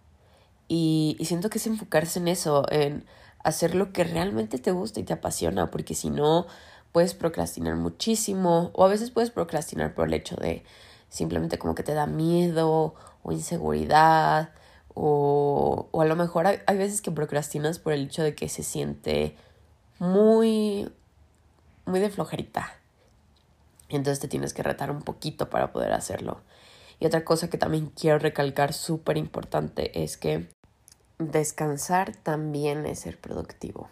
Y, 0.68 1.16
y 1.18 1.24
siento 1.24 1.50
que 1.50 1.58
es 1.58 1.66
enfocarse 1.66 2.18
en 2.18 2.28
eso, 2.28 2.70
en 2.70 3.04
hacer 3.42 3.74
lo 3.74 3.92
que 3.92 4.04
realmente 4.04 4.58
te 4.58 4.72
gusta 4.72 5.00
y 5.00 5.04
te 5.04 5.14
apasiona, 5.14 5.70
porque 5.70 5.94
si 5.94 6.10
no, 6.10 6.46
puedes 6.92 7.14
procrastinar 7.14 7.76
muchísimo, 7.76 8.70
o 8.74 8.84
a 8.84 8.88
veces 8.88 9.10
puedes 9.10 9.30
procrastinar 9.30 9.94
por 9.94 10.08
el 10.08 10.14
hecho 10.14 10.36
de 10.36 10.64
simplemente 11.08 11.58
como 11.58 11.74
que 11.74 11.82
te 11.82 11.94
da 11.94 12.06
miedo 12.06 12.94
o 13.22 13.32
inseguridad, 13.32 14.50
o, 14.94 15.88
o 15.90 16.00
a 16.02 16.04
lo 16.04 16.16
mejor 16.16 16.46
hay, 16.46 16.58
hay 16.66 16.76
veces 16.76 17.00
que 17.00 17.10
procrastinas 17.10 17.78
por 17.78 17.92
el 17.92 18.04
hecho 18.04 18.22
de 18.22 18.34
que 18.34 18.48
se 18.48 18.62
siente 18.62 19.36
muy, 20.00 20.90
muy 21.84 22.00
de 22.00 22.10
flojerita. 22.10 22.74
Entonces 23.88 24.18
te 24.18 24.28
tienes 24.28 24.52
que 24.52 24.64
retar 24.64 24.90
un 24.90 25.02
poquito 25.02 25.50
para 25.50 25.72
poder 25.72 25.92
hacerlo. 25.92 26.40
Y 26.98 27.06
otra 27.06 27.24
cosa 27.24 27.48
que 27.48 27.58
también 27.58 27.86
quiero 27.86 28.18
recalcar 28.18 28.72
súper 28.72 29.16
importante 29.16 30.02
es 30.02 30.16
que 30.16 30.48
descansar 31.18 32.16
también 32.16 32.86
es 32.86 33.00
ser 33.00 33.20
productivo. 33.20 33.88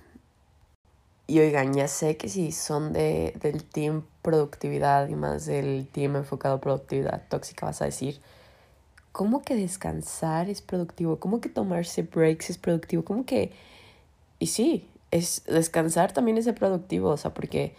Y 1.26 1.40
oigan, 1.40 1.74
ya 1.74 1.88
sé 1.88 2.16
que 2.16 2.30
si 2.30 2.52
son 2.52 2.94
de, 2.94 3.34
del 3.42 3.62
team 3.62 4.04
productividad 4.22 5.08
y 5.08 5.14
más 5.14 5.44
del 5.44 5.86
team 5.92 6.16
enfocado 6.16 6.58
productividad 6.58 7.28
tóxica, 7.28 7.66
vas 7.66 7.82
a 7.82 7.84
decir, 7.84 8.18
¿cómo 9.12 9.42
que 9.42 9.54
descansar 9.54 10.48
es 10.48 10.62
productivo? 10.62 11.20
¿Cómo 11.20 11.42
que 11.42 11.50
tomarse 11.50 12.02
breaks 12.02 12.48
es 12.48 12.56
productivo? 12.56 13.04
¿Cómo 13.04 13.26
que... 13.26 13.52
Y 14.38 14.46
sí, 14.46 14.88
es 15.10 15.42
descansar 15.46 16.12
también 16.12 16.38
es 16.38 16.44
ser 16.44 16.54
productivo, 16.54 17.10
o 17.10 17.16
sea, 17.16 17.34
porque 17.34 17.74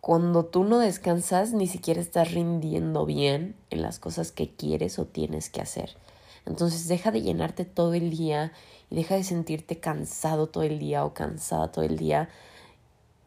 cuando 0.00 0.44
tú 0.44 0.64
no 0.64 0.78
descansas 0.78 1.52
ni 1.52 1.66
siquiera 1.66 2.00
estás 2.00 2.32
rindiendo 2.32 3.06
bien 3.06 3.54
en 3.70 3.82
las 3.82 3.98
cosas 3.98 4.32
que 4.32 4.50
quieres 4.50 4.98
o 4.98 5.06
tienes 5.06 5.48
que 5.48 5.60
hacer. 5.60 5.96
Entonces 6.44 6.88
deja 6.88 7.12
de 7.12 7.22
llenarte 7.22 7.64
todo 7.64 7.94
el 7.94 8.10
día 8.10 8.52
y 8.90 8.96
deja 8.96 9.14
de 9.14 9.24
sentirte 9.24 9.78
cansado 9.78 10.48
todo 10.48 10.64
el 10.64 10.78
día 10.78 11.04
o 11.04 11.14
cansada 11.14 11.70
todo 11.70 11.84
el 11.84 11.96
día. 11.96 12.28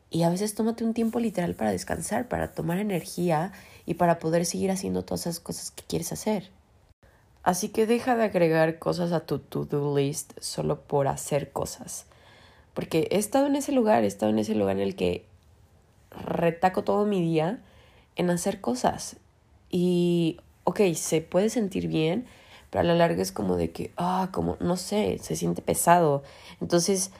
Y 0.09 0.23
a 0.23 0.29
veces 0.29 0.53
tómate 0.53 0.83
un 0.83 0.93
tiempo 0.93 1.19
literal 1.19 1.55
para 1.55 1.71
descansar, 1.71 2.27
para 2.27 2.53
tomar 2.53 2.79
energía 2.79 3.53
y 3.85 3.93
para 3.93 4.19
poder 4.19 4.45
seguir 4.45 4.69
haciendo 4.69 5.03
todas 5.03 5.21
esas 5.21 5.39
cosas 5.39 5.71
que 5.71 5.83
quieres 5.83 6.11
hacer. 6.11 6.49
Así 7.41 7.69
que 7.69 7.85
deja 7.85 8.15
de 8.15 8.23
agregar 8.23 8.79
cosas 8.79 9.11
a 9.11 9.21
tu 9.21 9.39
to-do 9.39 9.97
list 9.97 10.33
solo 10.41 10.81
por 10.81 11.07
hacer 11.07 11.51
cosas. 11.51 12.05
Porque 12.75 13.07
he 13.09 13.17
estado 13.17 13.47
en 13.47 13.55
ese 13.55 13.71
lugar, 13.71 14.03
he 14.03 14.07
estado 14.07 14.31
en 14.31 14.37
ese 14.37 14.53
lugar 14.53 14.75
en 14.75 14.83
el 14.83 14.95
que 14.95 15.25
retaco 16.11 16.83
todo 16.83 17.05
mi 17.05 17.21
día 17.21 17.63
en 18.15 18.29
hacer 18.29 18.61
cosas. 18.61 19.15
Y, 19.71 20.37
ok, 20.65 20.81
se 20.93 21.21
puede 21.21 21.49
sentir 21.49 21.87
bien, 21.87 22.25
pero 22.69 22.81
a 22.81 22.83
la 22.83 22.93
larga 22.93 23.21
es 23.21 23.31
como 23.31 23.55
de 23.55 23.71
que, 23.71 23.91
ah, 23.97 24.29
como, 24.31 24.57
no 24.59 24.75
sé, 24.75 25.17
se 25.21 25.37
siente 25.37 25.61
pesado. 25.61 26.21
Entonces, 26.59 27.11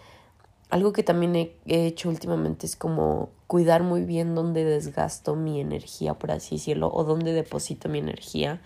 algo 0.69 0.91
que 0.91 1.03
también 1.03 1.35
he, 1.35 1.53
hecho 1.65 2.09
últimamente 2.09 2.65
es 2.65 2.75
como 2.75 3.29
cuidar 3.47 3.83
muy 3.83 4.03
bien 4.03 4.35
dónde 4.35 4.65
desgasto 4.65 5.35
mi 5.35 5.61
energía, 5.61 6.15
por 6.15 6.31
así 6.31 6.55
decirlo, 6.55 6.91
o 6.93 7.05
dónde 7.05 7.31
deposito 7.31 7.87
mi 7.87 7.99
energía. 7.99 8.61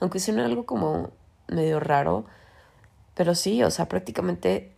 Aunque 0.00 0.20
suene 0.20 0.42
algo 0.42 0.64
como 0.64 1.10
medio 1.48 1.80
raro, 1.80 2.24
pero 3.14 3.34
sí, 3.34 3.62
o 3.62 3.70
sea, 3.70 3.88
prácticamente 3.88 4.72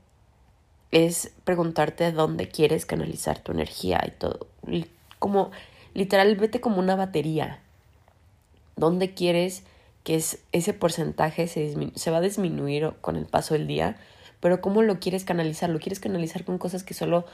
es 0.93 1.33
preguntarte 1.45 2.13
dónde 2.13 2.49
quieres 2.49 2.87
canalizar 2.87 3.41
tu 3.41 3.53
energía 3.53 4.01
y 4.07 4.11
todo. 4.13 4.47
Como 5.19 5.51
literal, 5.95 6.37
vete 6.37 6.61
como 6.61 6.79
una 6.79 6.95
batería. 6.95 7.59
¿Dónde 8.77 9.13
quieres 9.13 9.65
que 10.05 10.17
es 10.17 10.41
ese 10.53 10.73
porcentaje 10.73 11.47
se, 11.47 11.93
se 11.95 12.11
va 12.11 12.19
a 12.19 12.23
disminuir 12.23 12.93
con 13.01 13.17
el 13.17 13.27
paso 13.27 13.55
del 13.55 13.67
día, 13.67 13.97
pero 14.41 14.61
¿cómo 14.61 14.83
lo 14.83 14.99
quieres 14.99 15.25
canalizar? 15.25 15.71
¿Lo 15.71 15.79
quieres 15.79 16.01
canalizar 16.01 16.45
con 16.45 16.59
cosas 16.59 16.83
que 16.83 16.95
solo 16.95 17.25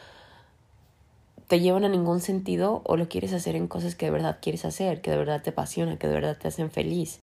te 1.47 1.61
llevan 1.61 1.85
a 1.85 1.88
ningún 1.88 2.21
sentido 2.21 2.83
o 2.85 2.97
lo 2.97 3.09
quieres 3.09 3.33
hacer 3.33 3.57
en 3.57 3.69
cosas 3.69 3.95
que 3.95 4.07
de 4.07 4.12
verdad 4.12 4.38
quieres 4.43 4.67
hacer, 4.67 5.00
que 5.00 5.11
de 5.11 5.17
verdad 5.17 5.43
te 5.43 5.50
apasiona, 5.50 5.99
que 5.99 6.07
de 6.07 6.15
verdad 6.15 6.37
te 6.37 6.49
hacen 6.49 6.71
feliz? 6.71 7.21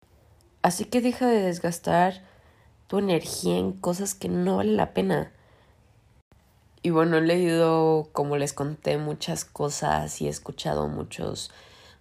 Así 0.62 0.84
que 0.84 1.00
deja 1.00 1.26
de 1.26 1.40
desgastar 1.40 2.20
tu 2.86 2.98
energía 2.98 3.56
en 3.56 3.72
cosas 3.72 4.14
que 4.14 4.28
no 4.28 4.58
valen 4.58 4.76
la 4.76 4.92
pena. 4.92 5.32
Y 6.82 6.90
bueno, 6.90 7.18
he 7.18 7.20
leído, 7.20 8.08
como 8.12 8.36
les 8.36 8.52
conté, 8.52 8.96
muchas 8.96 9.44
cosas 9.44 10.20
y 10.22 10.26
he 10.26 10.30
escuchado 10.30 10.88
muchos, 10.88 11.50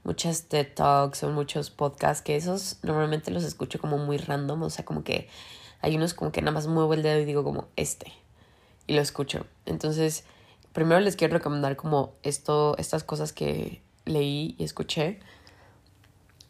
muchas 0.03 0.43
TED 0.43 0.67
Talks 0.73 1.23
o 1.23 1.29
muchos 1.31 1.69
podcasts 1.69 2.23
que 2.23 2.37
esos 2.37 2.77
normalmente 2.83 3.31
los 3.31 3.43
escucho 3.43 3.79
como 3.79 3.97
muy 3.97 4.17
random, 4.17 4.63
o 4.63 4.69
sea, 4.69 4.85
como 4.85 5.03
que 5.03 5.27
hay 5.81 5.97
unos 5.97 6.13
como 6.13 6.31
que 6.31 6.41
nada 6.41 6.53
más 6.53 6.67
muevo 6.67 6.93
el 6.93 7.03
dedo 7.03 7.19
y 7.19 7.25
digo 7.25 7.43
como 7.43 7.67
este 7.75 8.13
y 8.89 8.95
lo 8.95 9.01
escucho. 9.01 9.45
Entonces, 9.65 10.23
primero 10.73 10.99
les 10.99 11.15
quiero 11.15 11.35
recomendar 11.35 11.75
como 11.75 12.13
esto, 12.23 12.75
estas 12.77 13.03
cosas 13.03 13.31
que 13.33 13.81
leí 14.05 14.55
y 14.57 14.63
escuché. 14.63 15.19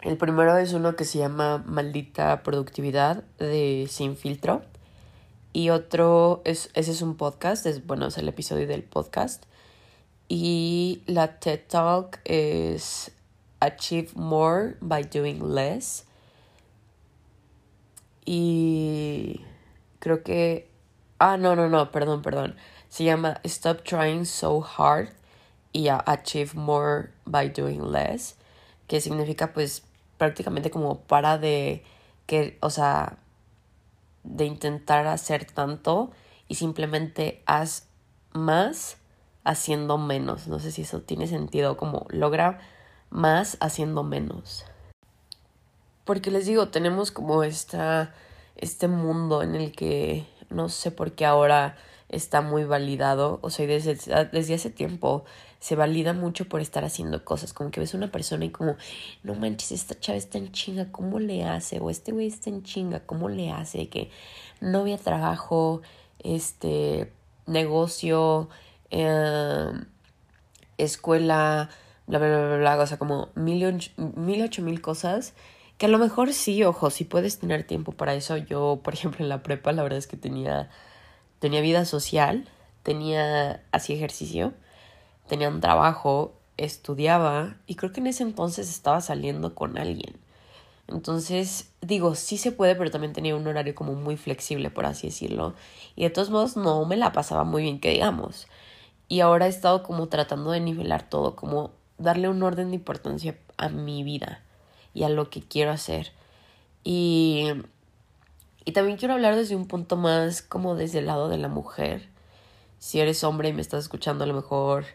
El 0.01 0.17
primero 0.17 0.57
es 0.57 0.71
uno 0.71 0.95
que 0.95 1.03
se 1.03 1.17
llama 1.17 1.61
Maldita 1.67 2.41
Productividad 2.41 3.23
de 3.37 3.87
Sin 3.89 4.15
Filtro. 4.15 4.61
Y 5.59 5.71
otro, 5.71 6.41
es, 6.45 6.69
ese 6.73 6.91
es 6.91 7.01
un 7.01 7.17
podcast, 7.17 7.65
es, 7.65 7.85
bueno, 7.85 8.07
es 8.07 8.17
el 8.17 8.29
episodio 8.29 8.65
del 8.65 8.81
podcast. 8.81 9.43
Y 10.29 11.03
la 11.05 11.37
TED 11.41 11.59
Talk 11.67 12.21
es 12.23 13.11
Achieve 13.59 14.07
More 14.15 14.77
by 14.79 15.03
Doing 15.03 15.53
Less. 15.53 16.05
Y 18.23 19.41
creo 19.99 20.23
que... 20.23 20.69
Ah, 21.17 21.35
no, 21.35 21.57
no, 21.57 21.67
no, 21.67 21.91
perdón, 21.91 22.21
perdón. 22.21 22.55
Se 22.87 23.03
llama 23.03 23.41
Stop 23.43 23.83
Trying 23.83 24.25
So 24.25 24.65
Hard 24.77 25.09
y 25.73 25.89
Achieve 25.89 26.51
More 26.53 27.09
by 27.25 27.49
Doing 27.49 27.91
Less. 27.91 28.37
Que 28.87 29.01
significa 29.01 29.51
pues 29.51 29.83
prácticamente 30.17 30.71
como 30.71 31.01
para 31.01 31.37
de 31.37 31.83
que, 32.27 32.57
o 32.61 32.69
sea, 32.69 33.17
de 34.29 34.45
intentar 34.45 35.07
hacer 35.07 35.45
tanto 35.45 36.11
y 36.47 36.55
simplemente 36.55 37.43
haz 37.45 37.87
más 38.31 38.97
haciendo 39.43 39.97
menos. 39.97 40.47
No 40.47 40.59
sé 40.59 40.71
si 40.71 40.83
eso 40.83 41.01
tiene 41.01 41.27
sentido, 41.27 41.75
como 41.75 42.05
logra 42.09 42.59
más 43.09 43.57
haciendo 43.59 44.03
menos. 44.03 44.65
Porque 46.05 46.31
les 46.31 46.45
digo, 46.45 46.69
tenemos 46.69 47.11
como 47.11 47.43
esta, 47.43 48.13
este 48.55 48.87
mundo 48.87 49.41
en 49.41 49.55
el 49.55 49.71
que 49.71 50.27
no 50.49 50.69
sé 50.69 50.91
por 50.91 51.13
qué 51.13 51.25
ahora 51.25 51.75
está 52.07 52.41
muy 52.41 52.63
validado, 52.63 53.39
o 53.41 53.49
sea, 53.49 53.67
desde, 53.67 53.95
desde 54.31 54.55
hace 54.55 54.69
tiempo 54.69 55.25
se 55.59 55.75
valida 55.75 56.13
mucho 56.13 56.45
por 56.45 56.61
estar 56.61 56.85
haciendo 56.85 57.25
cosas, 57.25 57.53
como 57.53 57.71
que 57.71 57.79
ves 57.79 57.93
a 57.93 57.97
una 57.97 58.11
persona 58.11 58.45
y 58.45 58.49
como, 58.49 58.77
no 59.23 59.35
manches, 59.35 59.71
esta 59.71 59.99
chava 59.99 60.17
está 60.17 60.37
en 60.37 60.51
chinga, 60.51 60.91
¿cómo 60.91 61.19
le 61.19 61.43
hace? 61.43 61.79
O 61.79 61.89
este 61.89 62.11
güey 62.11 62.27
está 62.27 62.49
en 62.49 62.63
chinga, 62.63 63.01
¿cómo 63.01 63.29
le 63.29 63.51
hace? 63.51 63.89
Que 63.89 64.09
no 64.61 64.79
había 64.79 64.97
trabajo, 64.97 65.81
este, 66.19 67.11
negocio, 67.45 68.49
em, 68.89 69.85
escuela, 70.77 71.69
bla, 72.07 72.19
bla, 72.19 72.27
bla, 72.27 72.47
bla, 72.47 72.57
bla, 72.57 72.83
o 72.83 72.87
sea, 72.87 72.97
como 72.97 73.29
mil, 73.35 73.91
mil, 73.97 74.41
ocho 74.41 74.61
mil 74.61 74.81
cosas. 74.81 75.33
Que 75.77 75.85
a 75.85 75.89
lo 75.89 75.97
mejor 75.97 76.33
sí, 76.33 76.63
ojo, 76.63 76.89
si 76.89 77.05
puedes 77.05 77.39
tener 77.39 77.63
tiempo 77.65 77.93
para 77.93 78.13
eso. 78.13 78.37
Yo, 78.37 78.81
por 78.83 78.93
ejemplo, 78.93 79.23
en 79.23 79.29
la 79.29 79.43
prepa, 79.43 79.71
la 79.71 79.83
verdad 79.83 79.99
es 79.99 80.07
que 80.07 80.17
tenía 80.17 80.69
tenía 81.39 81.61
vida 81.61 81.85
social, 81.85 82.47
tenía, 82.83 83.63
hacía 83.71 83.95
ejercicio, 83.95 84.53
tenía 85.29 85.47
un 85.47 85.61
trabajo, 85.61 86.33
estudiaba 86.57 87.55
y 87.67 87.75
creo 87.75 87.93
que 87.93 88.01
en 88.01 88.07
ese 88.07 88.23
entonces 88.23 88.69
estaba 88.69 88.99
saliendo 88.99 89.55
con 89.55 89.77
alguien. 89.77 90.17
Entonces, 90.89 91.71
digo, 91.79 92.15
sí 92.15 92.37
se 92.37 92.51
puede, 92.51 92.75
pero 92.75 92.91
también 92.91 93.13
tenía 93.13 93.35
un 93.35 93.47
horario 93.47 93.75
como 93.75 93.93
muy 93.93 94.17
flexible, 94.17 94.69
por 94.69 94.85
así 94.85 95.07
decirlo. 95.07 95.53
Y 95.95 96.03
de 96.03 96.09
todos 96.09 96.29
modos 96.29 96.57
no 96.57 96.83
me 96.85 96.97
la 96.97 97.13
pasaba 97.13 97.45
muy 97.45 97.61
bien, 97.61 97.79
que 97.79 97.91
digamos. 97.91 98.47
Y 99.07 99.21
ahora 99.21 99.45
he 99.45 99.49
estado 99.49 99.83
como 99.83 100.09
tratando 100.09 100.51
de 100.51 100.59
nivelar 100.59 101.07
todo, 101.07 101.37
como 101.37 101.71
darle 101.97 102.27
un 102.27 102.43
orden 102.43 102.71
de 102.71 102.75
importancia 102.75 103.37
a 103.57 103.69
mi 103.69 104.03
vida 104.03 104.43
y 104.93 105.03
a 105.03 105.09
lo 105.09 105.29
que 105.29 105.41
quiero 105.41 105.71
hacer. 105.71 106.11
Y 106.83 107.53
y 108.69 108.71
también 108.71 108.97
quiero 108.97 109.15
hablar 109.15 109.35
desde 109.35 109.55
un 109.55 109.65
punto 109.67 109.95
más 109.95 110.43
como 110.43 110.75
desde 110.75 110.99
el 110.99 111.07
lado 111.07 111.27
de 111.27 111.39
la 111.39 111.47
mujer. 111.47 112.07
Si 112.77 112.99
eres 112.99 113.23
hombre 113.23 113.49
y 113.49 113.53
me 113.53 113.61
estás 113.61 113.85
escuchando, 113.85 114.25
a 114.25 114.27
lo 114.27 114.35
mejor 114.35 114.85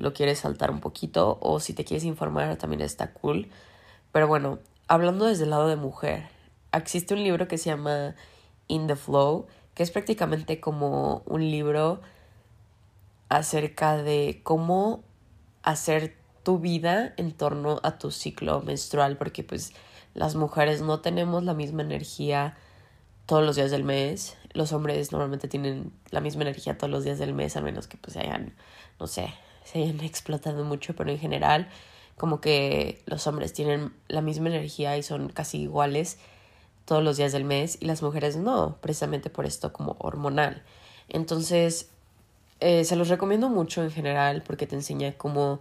lo 0.00 0.14
quieres 0.14 0.40
saltar 0.40 0.70
un 0.70 0.80
poquito 0.80 1.38
o 1.40 1.60
si 1.60 1.74
te 1.74 1.84
quieres 1.84 2.04
informar 2.04 2.56
también 2.56 2.80
está 2.80 3.12
cool. 3.12 3.48
Pero 4.12 4.26
bueno, 4.26 4.58
hablando 4.88 5.26
desde 5.26 5.44
el 5.44 5.50
lado 5.50 5.68
de 5.68 5.76
mujer, 5.76 6.28
existe 6.72 7.14
un 7.14 7.22
libro 7.22 7.46
que 7.48 7.58
se 7.58 7.70
llama 7.70 8.14
In 8.66 8.86
the 8.86 8.96
Flow, 8.96 9.46
que 9.74 9.82
es 9.82 9.90
prácticamente 9.90 10.58
como 10.58 11.22
un 11.26 11.42
libro 11.42 12.00
acerca 13.28 13.96
de 13.96 14.40
cómo 14.42 15.04
hacer 15.62 16.16
tu 16.42 16.58
vida 16.58 17.12
en 17.18 17.32
torno 17.32 17.78
a 17.82 17.98
tu 17.98 18.10
ciclo 18.10 18.62
menstrual, 18.62 19.18
porque 19.18 19.44
pues 19.44 19.72
las 20.14 20.34
mujeres 20.34 20.80
no 20.80 21.00
tenemos 21.00 21.44
la 21.44 21.54
misma 21.54 21.82
energía 21.82 22.56
todos 23.26 23.44
los 23.44 23.56
días 23.56 23.70
del 23.70 23.84
mes. 23.84 24.36
Los 24.54 24.72
hombres 24.72 25.12
normalmente 25.12 25.46
tienen 25.46 25.92
la 26.10 26.20
misma 26.20 26.42
energía 26.42 26.78
todos 26.78 26.90
los 26.90 27.04
días 27.04 27.18
del 27.18 27.34
mes, 27.34 27.56
a 27.56 27.60
menos 27.60 27.86
que 27.86 27.98
pues 27.98 28.16
hayan, 28.16 28.54
no 28.98 29.06
sé, 29.06 29.32
se 29.64 29.82
hayan 29.82 30.00
explotado 30.04 30.64
mucho, 30.64 30.94
pero 30.94 31.10
en 31.10 31.18
general 31.18 31.68
como 32.16 32.42
que 32.42 33.02
los 33.06 33.26
hombres 33.26 33.54
tienen 33.54 33.94
la 34.08 34.20
misma 34.20 34.50
energía 34.50 34.98
y 34.98 35.02
son 35.02 35.30
casi 35.30 35.62
iguales 35.62 36.18
todos 36.84 37.02
los 37.02 37.16
días 37.16 37.32
del 37.32 37.44
mes 37.44 37.78
y 37.80 37.86
las 37.86 38.02
mujeres 38.02 38.36
no, 38.36 38.76
precisamente 38.82 39.30
por 39.30 39.46
esto 39.46 39.72
como 39.72 39.96
hormonal. 39.98 40.62
Entonces, 41.08 41.88
eh, 42.60 42.84
se 42.84 42.94
los 42.94 43.08
recomiendo 43.08 43.48
mucho 43.48 43.82
en 43.82 43.90
general 43.90 44.42
porque 44.46 44.66
te 44.66 44.74
enseña 44.76 45.14
cómo, 45.16 45.60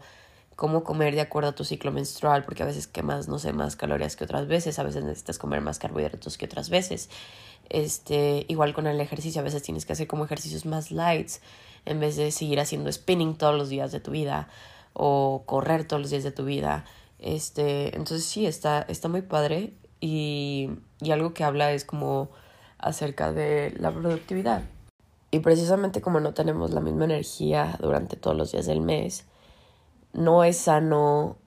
cómo 0.57 0.83
comer 0.83 1.15
de 1.15 1.21
acuerdo 1.21 1.51
a 1.51 1.55
tu 1.55 1.63
ciclo 1.63 1.93
menstrual, 1.93 2.43
porque 2.43 2.63
a 2.63 2.65
veces 2.65 2.87
quemas, 2.87 3.29
no 3.29 3.39
sé, 3.39 3.53
más 3.53 3.77
calorías 3.77 4.17
que 4.17 4.25
otras 4.25 4.47
veces, 4.47 4.79
a 4.79 4.83
veces 4.83 5.05
necesitas 5.05 5.37
comer 5.37 5.61
más 5.61 5.79
carbohidratos 5.79 6.37
que 6.37 6.43
otras 6.43 6.69
veces. 6.69 7.09
Este, 7.69 8.45
igual 8.49 8.73
con 8.73 8.85
el 8.85 8.99
ejercicio, 8.99 9.39
a 9.39 9.43
veces 9.45 9.63
tienes 9.63 9.85
que 9.85 9.93
hacer 9.93 10.07
como 10.07 10.25
ejercicios 10.25 10.65
más 10.65 10.91
lights 10.91 11.39
en 11.85 11.99
vez 11.99 12.15
de 12.15 12.31
seguir 12.31 12.59
haciendo 12.59 12.91
spinning 12.91 13.35
todos 13.35 13.55
los 13.55 13.69
días 13.69 13.91
de 13.91 13.99
tu 13.99 14.11
vida 14.11 14.47
o 14.93 15.43
correr 15.45 15.85
todos 15.85 16.01
los 16.01 16.11
días 16.11 16.23
de 16.23 16.31
tu 16.31 16.45
vida. 16.45 16.85
Este, 17.19 17.95
entonces 17.95 18.25
sí, 18.25 18.45
está, 18.45 18.81
está 18.83 19.07
muy 19.07 19.21
padre 19.21 19.73
y, 19.99 20.69
y 21.01 21.11
algo 21.11 21.33
que 21.33 21.43
habla 21.43 21.71
es 21.71 21.85
como 21.85 22.29
acerca 22.77 23.31
de 23.31 23.75
la 23.77 23.91
productividad. 23.91 24.63
Y 25.31 25.39
precisamente 25.39 26.01
como 26.01 26.19
no 26.19 26.33
tenemos 26.33 26.71
la 26.71 26.81
misma 26.81 27.05
energía 27.05 27.77
durante 27.79 28.15
todos 28.15 28.35
los 28.35 28.51
días 28.51 28.65
del 28.65 28.81
mes, 28.81 29.25
no 30.13 30.43
es 30.43 30.57
sano 30.57 31.37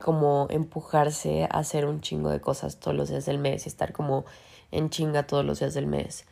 como 0.00 0.46
empujarse 0.50 1.44
a 1.44 1.58
hacer 1.58 1.86
un 1.86 2.00
chingo 2.00 2.30
de 2.30 2.40
cosas 2.40 2.76
todos 2.76 2.96
los 2.96 3.08
días 3.08 3.26
del 3.26 3.38
mes 3.38 3.66
y 3.66 3.68
estar 3.68 3.92
como 3.92 4.24
en 4.70 4.90
chinga 4.90 5.26
todos 5.26 5.44
los 5.44 5.58
días 5.58 5.74
del 5.74 5.86
mes. 5.86 6.24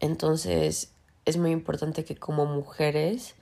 Entonces 0.00 0.93
es 1.24 1.36
muy 1.36 1.50
importante 1.50 2.04
que 2.04 2.16
como 2.16 2.46
mujeres 2.46 3.34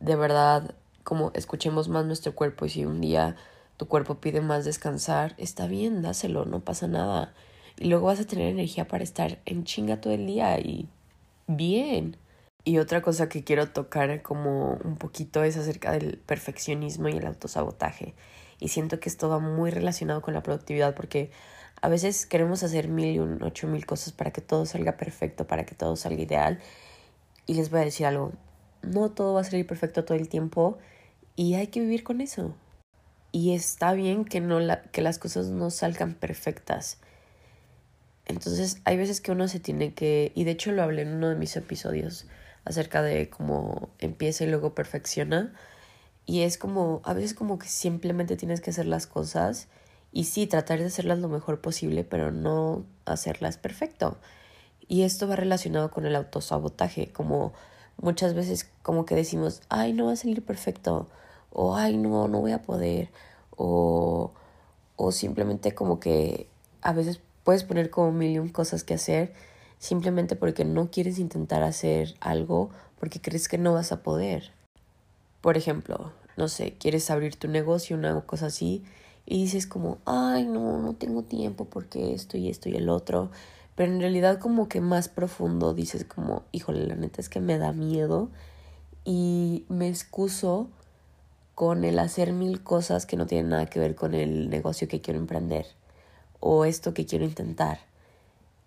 de 0.00 0.16
verdad 0.16 0.74
como 1.02 1.30
escuchemos 1.34 1.88
más 1.88 2.04
nuestro 2.04 2.34
cuerpo 2.34 2.66
y 2.66 2.68
si 2.68 2.84
un 2.84 3.00
día 3.00 3.34
tu 3.78 3.88
cuerpo 3.88 4.16
pide 4.16 4.42
más 4.42 4.66
descansar, 4.66 5.34
está 5.38 5.66
bien, 5.66 6.02
dáselo, 6.02 6.44
no 6.44 6.60
pasa 6.60 6.86
nada. 6.86 7.32
Y 7.78 7.88
luego 7.88 8.08
vas 8.08 8.20
a 8.20 8.26
tener 8.26 8.48
energía 8.48 8.88
para 8.88 9.04
estar 9.04 9.38
en 9.46 9.64
chinga 9.64 10.00
todo 10.00 10.12
el 10.12 10.26
día 10.26 10.58
y 10.58 10.88
bien. 11.46 12.18
Y 12.64 12.78
otra 12.78 13.00
cosa 13.00 13.28
que 13.30 13.44
quiero 13.44 13.70
tocar 13.70 14.20
como 14.20 14.72
un 14.84 14.96
poquito 14.96 15.44
es 15.44 15.56
acerca 15.56 15.92
del 15.92 16.18
perfeccionismo 16.18 17.08
y 17.08 17.16
el 17.16 17.26
autosabotaje. 17.26 18.14
Y 18.60 18.68
siento 18.68 19.00
que 19.00 19.08
esto 19.08 19.28
va 19.30 19.38
muy 19.38 19.70
relacionado 19.70 20.20
con 20.20 20.34
la 20.34 20.42
productividad 20.42 20.94
porque 20.94 21.30
a 21.80 21.88
veces 21.88 22.26
queremos 22.26 22.62
hacer 22.64 22.88
mil 22.88 23.14
y 23.14 23.18
un, 23.18 23.42
ocho 23.42 23.66
mil 23.68 23.86
cosas 23.86 24.12
para 24.12 24.32
que 24.32 24.40
todo 24.42 24.66
salga 24.66 24.96
perfecto, 24.96 25.46
para 25.46 25.64
que 25.64 25.74
todo 25.74 25.96
salga 25.96 26.20
ideal. 26.20 26.58
Y 27.48 27.54
les 27.54 27.70
voy 27.70 27.80
a 27.80 27.84
decir 27.84 28.06
algo, 28.06 28.32
no 28.82 29.10
todo 29.10 29.34
va 29.34 29.40
a 29.40 29.44
salir 29.44 29.66
perfecto 29.66 30.04
todo 30.04 30.16
el 30.16 30.28
tiempo 30.28 30.78
y 31.34 31.54
hay 31.54 31.66
que 31.68 31.80
vivir 31.80 32.04
con 32.04 32.20
eso. 32.20 32.54
Y 33.32 33.54
está 33.54 33.92
bien 33.94 34.24
que, 34.24 34.40
no 34.40 34.60
la, 34.60 34.82
que 34.84 35.02
las 35.02 35.18
cosas 35.18 35.48
no 35.48 35.70
salgan 35.70 36.14
perfectas. 36.14 36.98
Entonces 38.26 38.80
hay 38.84 38.96
veces 38.96 39.20
que 39.20 39.32
uno 39.32 39.48
se 39.48 39.60
tiene 39.60 39.94
que, 39.94 40.32
y 40.34 40.44
de 40.44 40.52
hecho 40.52 40.72
lo 40.72 40.82
hablé 40.82 41.02
en 41.02 41.14
uno 41.14 41.30
de 41.30 41.36
mis 41.36 41.56
episodios 41.56 42.26
acerca 42.64 43.02
de 43.02 43.30
cómo 43.30 43.90
empieza 43.98 44.44
y 44.44 44.48
luego 44.48 44.74
perfecciona. 44.74 45.54
Y 46.26 46.42
es 46.42 46.58
como, 46.58 47.02
a 47.04 47.14
veces 47.14 47.34
como 47.34 47.58
que 47.58 47.68
simplemente 47.68 48.36
tienes 48.36 48.60
que 48.60 48.70
hacer 48.70 48.86
las 48.86 49.06
cosas 49.06 49.68
Y 50.12 50.24
sí, 50.24 50.46
tratar 50.46 50.80
de 50.80 50.86
hacerlas 50.86 51.18
lo 51.20 51.28
mejor 51.28 51.60
posible, 51.62 52.04
pero 52.04 52.32
no 52.32 52.86
hacerlas 53.06 53.58
perfecto. 53.58 54.18
Y 54.88 55.02
esto 55.02 55.28
va 55.28 55.36
relacionado 55.36 55.90
con 55.90 56.06
el 56.06 56.16
autosabotaje, 56.16 57.12
como 57.12 57.52
muchas 58.00 58.34
veces 58.34 58.70
como 58.82 59.04
que 59.04 59.14
decimos, 59.14 59.60
ay, 59.68 59.92
no 59.92 60.06
va 60.06 60.12
a 60.12 60.16
salir 60.16 60.42
perfecto, 60.42 61.08
o 61.52 61.76
ay, 61.76 61.96
no, 61.96 62.28
no 62.28 62.40
voy 62.40 62.52
a 62.52 62.62
poder, 62.62 63.10
o, 63.56 64.32
o 64.96 65.12
simplemente 65.12 65.74
como 65.74 66.00
que 66.00 66.48
a 66.82 66.92
veces 66.92 67.20
puedes 67.44 67.64
poner 67.64 67.90
como 67.90 68.12
mil 68.12 68.52
cosas 68.52 68.84
que 68.84 68.94
hacer 68.94 69.32
simplemente 69.78 70.36
porque 70.36 70.64
no 70.64 70.90
quieres 70.90 71.18
intentar 71.18 71.62
hacer 71.62 72.14
algo 72.20 72.70
porque 72.98 73.20
crees 73.20 73.48
que 73.48 73.58
no 73.58 73.74
vas 73.74 73.92
a 73.92 74.02
poder. 74.02 74.50
Por 75.40 75.56
ejemplo, 75.56 76.12
no 76.36 76.48
sé, 76.48 76.74
quieres 76.78 77.10
abrir 77.10 77.36
tu 77.36 77.48
negocio, 77.48 77.96
una 77.96 78.20
cosa 78.22 78.46
así, 78.46 78.84
y 79.24 79.42
dices 79.42 79.66
como, 79.66 79.98
ay, 80.04 80.44
no, 80.46 80.78
no 80.78 80.94
tengo 80.94 81.22
tiempo 81.22 81.64
porque 81.66 82.14
esto 82.14 82.36
y 82.36 82.48
esto 82.48 82.68
y 82.68 82.76
el 82.76 82.88
otro. 82.88 83.30
Pero 83.78 83.92
en 83.92 84.00
realidad 84.00 84.40
como 84.40 84.68
que 84.68 84.80
más 84.80 85.08
profundo 85.08 85.72
dices 85.72 86.04
como, 86.04 86.42
híjole, 86.50 86.84
la 86.84 86.96
neta 86.96 87.20
es 87.20 87.28
que 87.28 87.38
me 87.38 87.58
da 87.58 87.70
miedo 87.70 88.28
y 89.04 89.64
me 89.68 89.88
excuso 89.88 90.68
con 91.54 91.84
el 91.84 92.00
hacer 92.00 92.32
mil 92.32 92.64
cosas 92.64 93.06
que 93.06 93.16
no 93.16 93.26
tienen 93.26 93.50
nada 93.50 93.66
que 93.66 93.78
ver 93.78 93.94
con 93.94 94.14
el 94.14 94.50
negocio 94.50 94.88
que 94.88 95.00
quiero 95.00 95.20
emprender 95.20 95.64
o 96.40 96.64
esto 96.64 96.92
que 96.92 97.06
quiero 97.06 97.24
intentar. 97.24 97.78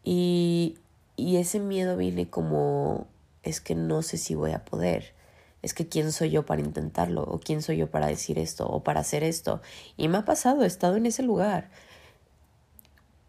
Y, 0.05 0.77
y 1.17 1.35
ese 1.35 1.59
miedo 1.59 1.97
viene 1.97 2.29
como, 2.29 3.05
es 3.43 3.59
que 3.59 3.75
no 3.75 4.03
sé 4.03 4.15
si 4.15 4.33
voy 4.33 4.51
a 4.51 4.63
poder 4.63 5.13
es 5.61 5.73
que 5.73 5.89
quién 5.89 6.13
soy 6.13 6.29
yo 6.29 6.45
para 6.45 6.61
intentarlo, 6.61 7.23
o 7.23 7.39
quién 7.39 7.61
soy 7.61 7.75
yo 7.75 7.91
para 7.91 8.07
decir 8.07 8.39
esto, 8.39 8.65
o 8.65 8.81
para 8.81 9.01
hacer 9.01 9.23
esto. 9.25 9.61
Y 9.97 10.07
me 10.07 10.19
ha 10.19 10.25
pasado, 10.25 10.63
he 10.63 10.67
estado 10.67 10.95
en 10.95 11.05
ese 11.05 11.21
lugar. 11.21 11.69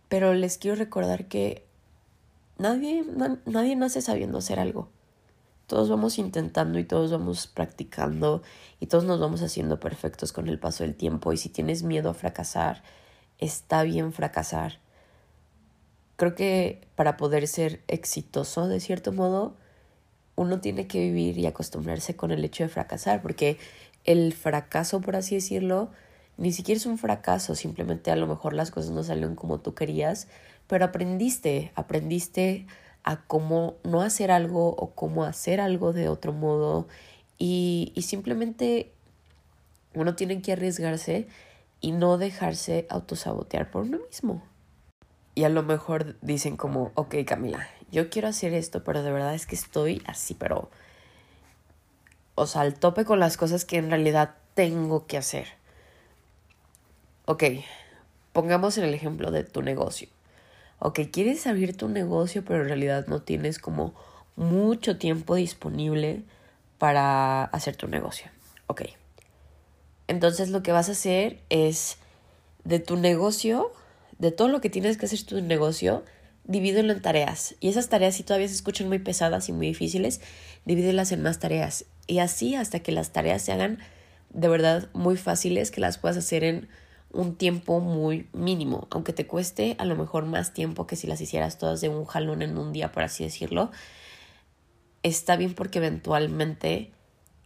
Pero 0.09 0.33
les 0.33 0.59
quiero 0.59 0.77
recordar 0.77 1.27
que 1.27 1.67
nadie, 2.59 3.04
nadie 3.47 3.76
nace 3.76 4.02
sabiendo 4.02 4.38
hacer 4.38 4.59
algo. 4.61 4.88
Todos 5.66 5.88
vamos 5.88 6.18
intentando 6.18 6.78
y 6.78 6.85
todos 6.85 7.11
vamos 7.11 7.47
practicando 7.47 8.42
y 8.80 8.87
todos 8.87 9.04
nos 9.04 9.21
vamos 9.21 9.42
haciendo 9.42 9.80
perfectos 9.80 10.32
con 10.32 10.49
el 10.49 10.59
paso 10.59 10.85
del 10.85 10.94
tiempo. 10.94 11.32
Y 11.32 11.37
si 11.37 11.49
tienes 11.49 11.82
miedo 11.82 12.11
a 12.11 12.14
fracasar, 12.14 12.82
está 13.38 13.82
bien 13.82 14.12
fracasar. 14.12 14.80
Creo 16.16 16.35
que 16.35 16.87
para 16.94 17.16
poder 17.16 17.49
ser 17.49 17.82
exitoso 17.88 18.68
de 18.68 18.80
cierto 18.80 19.12
modo, 19.12 19.56
uno 20.37 20.61
tiene 20.61 20.87
que 20.87 21.00
vivir 21.00 21.38
y 21.38 21.47
acostumbrarse 21.47 22.16
con 22.16 22.30
el 22.30 22.44
hecho 22.44 22.64
de 22.64 22.68
fracasar, 22.68 23.23
porque 23.23 23.59
el 24.04 24.32
fracaso, 24.32 25.00
por 25.00 25.16
así 25.16 25.37
decirlo, 25.37 25.90
ni 26.37 26.52
siquiera 26.52 26.78
es 26.78 26.87
un 26.87 26.99
fracaso, 26.99 27.54
simplemente 27.54 28.11
a 28.11 28.16
lo 28.16 28.26
mejor 28.26 28.52
las 28.52 28.71
cosas 28.71 28.90
no 28.90 29.02
salieron 29.02 29.37
como 29.37 29.61
tú 29.61 29.75
querías, 29.75 30.28
pero 30.66 30.85
aprendiste, 30.85 31.73
aprendiste 31.75 32.66
a 33.04 33.23
cómo 33.23 33.76
no 33.85 34.02
hacer 34.02 34.31
algo 34.31 34.69
o 34.71 34.90
cómo 34.90 35.25
hacer 35.25 35.61
algo 35.61 35.92
de 35.92 36.09
otro 36.09 36.33
modo 36.33 36.87
y, 37.38 37.92
y 37.95 38.02
simplemente 38.02 38.92
uno 39.95 40.14
tiene 40.14 40.40
que 40.40 40.52
arriesgarse 40.52 41.26
y 41.81 41.92
no 41.92 42.16
dejarse 42.16 42.87
autosabotear 42.88 43.71
por 43.71 43.83
uno 43.83 43.99
mismo. 44.09 44.42
Y 45.35 45.45
a 45.45 45.49
lo 45.49 45.62
mejor 45.62 46.16
dicen 46.21 46.57
como, 46.57 46.92
ok 46.95 47.16
Camila, 47.26 47.66
yo 47.90 48.09
quiero 48.09 48.28
hacer 48.28 48.54
esto, 48.54 48.85
pero 48.85 49.02
de 49.02 49.12
verdad 49.12 49.35
es 49.35 49.47
que 49.47 49.54
estoy 49.54 50.02
así, 50.07 50.35
pero... 50.35 50.71
O 52.35 52.47
sea, 52.47 52.62
al 52.62 52.75
tope 52.75 53.04
con 53.04 53.21
las 53.21 53.37
cosas 53.37 53.66
que 53.66 53.76
en 53.76 53.90
realidad 53.90 54.37
tengo 54.54 55.07
que 55.07 55.19
hacer. 55.19 55.47
Ok, 57.26 57.45
pongamos 58.33 58.78
en 58.78 58.85
el 58.85 58.95
ejemplo 58.95 59.31
de 59.31 59.45
tu 59.45 59.62
negocio. 59.62 60.09
Ok, 60.85 60.99
quieres 61.12 61.47
abrir 61.47 61.77
tu 61.77 61.89
negocio, 61.89 62.45
pero 62.45 62.62
en 62.62 62.67
realidad 62.67 63.07
no 63.07 63.23
tienes 63.23 63.61
como 63.61 63.95
mucho 64.35 64.99
tiempo 64.99 65.37
disponible 65.37 66.25
para 66.79 67.45
hacer 67.45 67.77
tu 67.77 67.87
negocio. 67.87 68.33
Ok. 68.67 68.83
Entonces 70.09 70.49
lo 70.49 70.65
que 70.65 70.73
vas 70.73 70.89
a 70.89 70.93
hacer 70.93 71.39
es 71.50 71.99
de 72.65 72.80
tu 72.80 72.97
negocio, 72.97 73.73
de 74.19 74.33
todo 74.33 74.49
lo 74.49 74.61
que 74.61 74.71
tienes 74.71 74.97
que 74.97 75.06
hacer 75.06 75.23
tu 75.23 75.41
negocio, 75.41 76.02
divídelo 76.43 76.93
en 76.93 77.00
tareas. 77.00 77.54
Y 77.61 77.69
esas 77.69 77.89
tareas, 77.89 78.17
si 78.17 78.25
todavía 78.25 78.49
se 78.49 78.54
escuchan 78.54 78.89
muy 78.89 78.99
pesadas 78.99 79.49
y 79.49 79.52
muy 79.52 79.69
difíciles, 79.69 80.21
divídelas 80.65 81.13
en 81.13 81.23
más 81.23 81.39
tareas. 81.39 81.85
Y 82.09 82.19
así 82.19 82.56
hasta 82.56 82.80
que 82.80 82.91
las 82.91 83.13
tareas 83.13 83.43
se 83.43 83.52
hagan 83.52 83.78
de 84.30 84.49
verdad 84.49 84.89
muy 84.95 85.17
fáciles, 85.17 85.71
que 85.71 85.80
las 85.80 85.99
puedas 85.99 86.17
hacer 86.17 86.43
en 86.43 86.69
un 87.13 87.37
tiempo 87.37 87.81
muy 87.81 88.29
mínimo, 88.33 88.89
aunque 88.91 89.13
te 89.13 89.27
cueste 89.27 89.77
a 89.79 89.85
lo 89.85 89.97
mejor 89.97 90.25
más 90.27 90.53
tiempo 90.55 90.87
que 90.87 90.97
si 90.97 91.07
las 91.07 91.21
hicieras 91.21 91.59
todas 91.59 91.81
de 91.81 91.89
un 91.89 92.05
jalón 92.05 92.43
en 92.43 92.57
un 92.59 92.73
día, 92.73 92.93
por 92.93 93.03
así 93.03 93.25
decirlo. 93.25 93.71
Está 95.03 95.37
bien 95.37 95.55
porque 95.55 95.79
eventualmente 95.79 96.93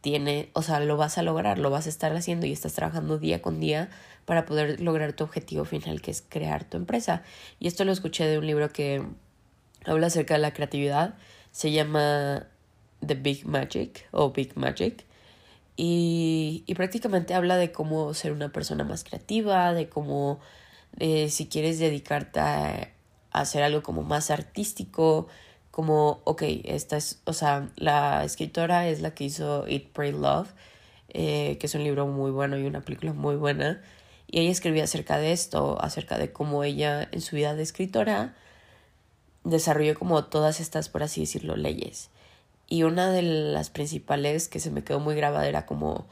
tiene, 0.01 0.51
o 0.53 0.63
sea, 0.63 0.79
lo 0.81 0.97
vas 0.97 1.19
a 1.19 1.23
lograr, 1.23 1.59
lo 1.59 1.71
vas 1.71 1.87
a 1.87 1.89
estar 1.89 2.15
haciendo 2.15 2.47
y 2.47 2.53
estás 2.53 2.75
trabajando 2.75 3.19
día 3.19 3.43
con 3.43 3.59
día 3.59 3.91
para 4.25 4.45
poder 4.45 4.81
lograr 4.81 5.15
tu 5.15 5.25
objetivo 5.25 5.65
final, 5.65 6.01
que 6.01 6.11
es 6.11 6.23
crear 6.23 6.65
tu 6.65 6.77
empresa. 6.77 7.23
Y 7.59 7.67
esto 7.67 7.85
lo 7.85 7.93
escuché 7.93 8.27
de 8.27 8.39
un 8.39 8.47
libro 8.47 8.73
que 8.73 9.03
habla 9.85 10.07
acerca 10.09 10.35
de 10.35 10.41
la 10.41 10.53
creatividad. 10.53 11.15
Se 11.51 11.73
llama 11.73 12.47
The 13.05 13.15
Big 13.15 13.47
Magic 13.47 14.07
o 14.13 14.31
Big 14.31 14.57
Magic. 14.57 15.05
Y, 15.77 16.65
prácticamente 16.75 17.35
habla 17.35 17.57
de 17.57 17.73
cómo 17.73 18.15
ser 18.15 18.33
una 18.33 18.51
persona 18.53 18.85
más 18.85 19.05
creativa, 19.05 19.75
de 19.75 19.89
cómo 19.89 20.41
eh, 20.99 21.29
si 21.31 21.49
quieres 21.49 21.79
dedicarte 21.79 22.41
a, 22.41 22.93
hacer 23.33 23.63
algo 23.63 23.83
como 23.83 24.03
más 24.03 24.31
artístico, 24.31 25.29
como, 25.71 26.23
ok, 26.25 26.43
esta 26.65 26.97
es, 26.97 27.21
o 27.27 27.35
sea, 27.35 27.71
la 27.77 28.25
escritora 28.25 28.89
es 28.89 29.03
la 29.03 29.15
que 29.15 29.25
hizo 29.25 29.67
Eat, 29.67 29.89
Pray, 29.93 30.13
Love, 30.13 30.49
eh, 31.11 31.59
que 31.59 31.67
es 31.67 31.75
un 31.75 31.85
libro 31.85 32.07
muy 32.07 32.31
bueno 32.31 32.59
y 32.59 32.65
una 32.65 32.81
película 32.81 33.13
muy 33.13 33.37
buena. 33.37 33.83
Y 34.27 34.41
ella 34.41 34.51
escribía 34.51 34.85
acerca 34.85 35.19
de 35.19 35.33
esto, 35.33 35.81
acerca 35.83 36.19
de 36.19 36.33
cómo 36.33 36.65
ella 36.65 37.09
en 37.13 37.21
su 37.21 37.37
vida 37.37 37.55
de 37.55 37.63
escritora 37.63 38.35
desarrolló 39.45 39.95
como 39.99 40.25
todas 40.25 40.61
estas, 40.61 40.89
por 40.89 41.03
así 41.03 41.21
decirlo, 41.21 41.57
leyes. 41.57 42.11
Y 42.69 42.83
una 42.83 43.11
de 43.11 43.23
las 43.23 43.71
principales 43.71 44.49
que 44.49 44.61
se 44.61 44.71
me 44.71 44.83
quedó 44.83 45.01
muy 45.01 45.15
grabada 45.15 45.49
era 45.49 45.67
como 45.67 46.07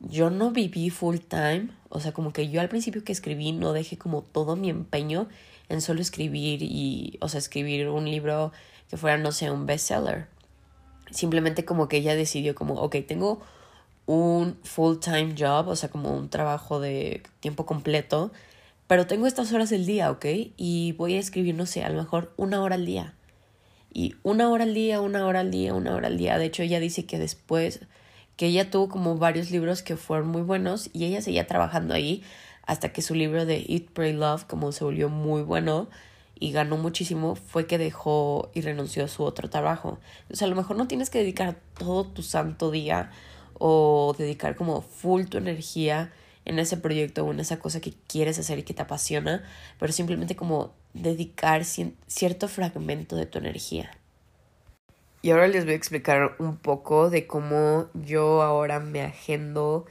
yo 0.00 0.30
no 0.30 0.50
viví 0.50 0.90
full 0.90 1.18
time, 1.18 1.68
o 1.88 2.00
sea, 2.00 2.12
como 2.12 2.32
que 2.32 2.48
yo 2.48 2.60
al 2.60 2.68
principio 2.68 3.04
que 3.04 3.12
escribí 3.12 3.52
no 3.52 3.72
dejé 3.72 3.96
como 3.96 4.22
todo 4.22 4.56
mi 4.56 4.68
empeño 4.68 5.28
en 5.68 5.80
solo 5.80 6.00
escribir 6.00 6.62
y, 6.62 7.18
o 7.20 7.28
sea, 7.28 7.38
escribir 7.38 7.88
un 7.88 8.04
libro 8.10 8.52
que 8.90 8.96
fuera, 8.96 9.16
no 9.16 9.32
sé, 9.32 9.50
un 9.50 9.66
bestseller. 9.66 10.26
Simplemente 11.10 11.64
como 11.64 11.88
que 11.88 11.98
ella 11.98 12.14
decidió 12.14 12.54
como, 12.54 12.74
ok, 12.74 12.96
tengo 13.06 13.40
un 14.06 14.58
full-time 14.64 15.34
job, 15.38 15.68
o 15.68 15.76
sea, 15.76 15.88
como 15.88 16.14
un 16.16 16.28
trabajo 16.28 16.80
de 16.80 17.22
tiempo 17.40 17.64
completo, 17.64 18.32
pero 18.86 19.06
tengo 19.06 19.26
estas 19.26 19.52
horas 19.52 19.70
del 19.70 19.86
día, 19.86 20.10
¿ok? 20.10 20.26
Y 20.56 20.92
voy 20.98 21.14
a 21.14 21.20
escribir, 21.20 21.54
no 21.54 21.66
sé, 21.66 21.84
a 21.84 21.90
lo 21.90 22.02
mejor 22.02 22.32
una 22.36 22.62
hora 22.62 22.74
al 22.74 22.86
día. 22.86 23.14
Y 23.92 24.14
una 24.22 24.48
hora 24.50 24.64
al 24.64 24.74
día, 24.74 25.00
una 25.00 25.26
hora 25.26 25.40
al 25.40 25.50
día, 25.50 25.74
una 25.74 25.94
hora 25.94 26.08
al 26.08 26.16
día. 26.16 26.38
De 26.38 26.46
hecho, 26.46 26.62
ella 26.62 26.80
dice 26.80 27.04
que 27.04 27.18
después, 27.18 27.80
que 28.36 28.46
ella 28.46 28.70
tuvo 28.70 28.88
como 28.88 29.18
varios 29.18 29.50
libros 29.50 29.82
que 29.82 29.96
fueron 29.96 30.28
muy 30.28 30.42
buenos 30.42 30.88
y 30.92 31.04
ella 31.04 31.20
seguía 31.20 31.46
trabajando 31.46 31.94
ahí 31.94 32.22
hasta 32.66 32.92
que 32.92 33.02
su 33.02 33.14
libro 33.14 33.44
de 33.44 33.64
Eat, 33.68 33.90
Pray, 33.92 34.12
Love, 34.12 34.44
como 34.44 34.72
se 34.72 34.84
volvió 34.84 35.08
muy 35.08 35.42
bueno 35.42 35.88
y 36.38 36.52
ganó 36.52 36.76
muchísimo, 36.76 37.34
fue 37.34 37.66
que 37.66 37.78
dejó 37.78 38.50
y 38.54 38.62
renunció 38.62 39.04
a 39.04 39.08
su 39.08 39.22
otro 39.22 39.50
trabajo. 39.50 39.98
O 40.30 40.36
sea, 40.36 40.46
a 40.46 40.50
lo 40.50 40.56
mejor 40.56 40.76
no 40.76 40.88
tienes 40.88 41.10
que 41.10 41.18
dedicar 41.18 41.56
todo 41.78 42.04
tu 42.04 42.22
santo 42.22 42.70
día 42.70 43.10
o 43.58 44.14
dedicar 44.18 44.56
como 44.56 44.80
full 44.80 45.24
tu 45.26 45.38
energía 45.38 46.12
en 46.44 46.58
ese 46.58 46.76
proyecto 46.76 47.24
o 47.24 47.32
en 47.32 47.40
esa 47.40 47.58
cosa 47.58 47.80
que 47.80 47.94
quieres 48.06 48.38
hacer 48.38 48.58
y 48.58 48.62
que 48.62 48.74
te 48.74 48.82
apasiona, 48.82 49.44
pero 49.78 49.92
simplemente 49.92 50.36
como 50.36 50.74
dedicar 50.94 51.64
cierto 51.64 52.48
fragmento 52.48 53.16
de 53.16 53.26
tu 53.26 53.38
energía. 53.38 53.90
Y 55.22 55.30
ahora 55.30 55.46
les 55.46 55.64
voy 55.64 55.74
a 55.74 55.76
explicar 55.76 56.34
un 56.38 56.56
poco 56.56 57.08
de 57.08 57.26
cómo 57.26 57.88
yo 57.94 58.42
ahora 58.42 58.80
me 58.80 59.02
agendo 59.02 59.86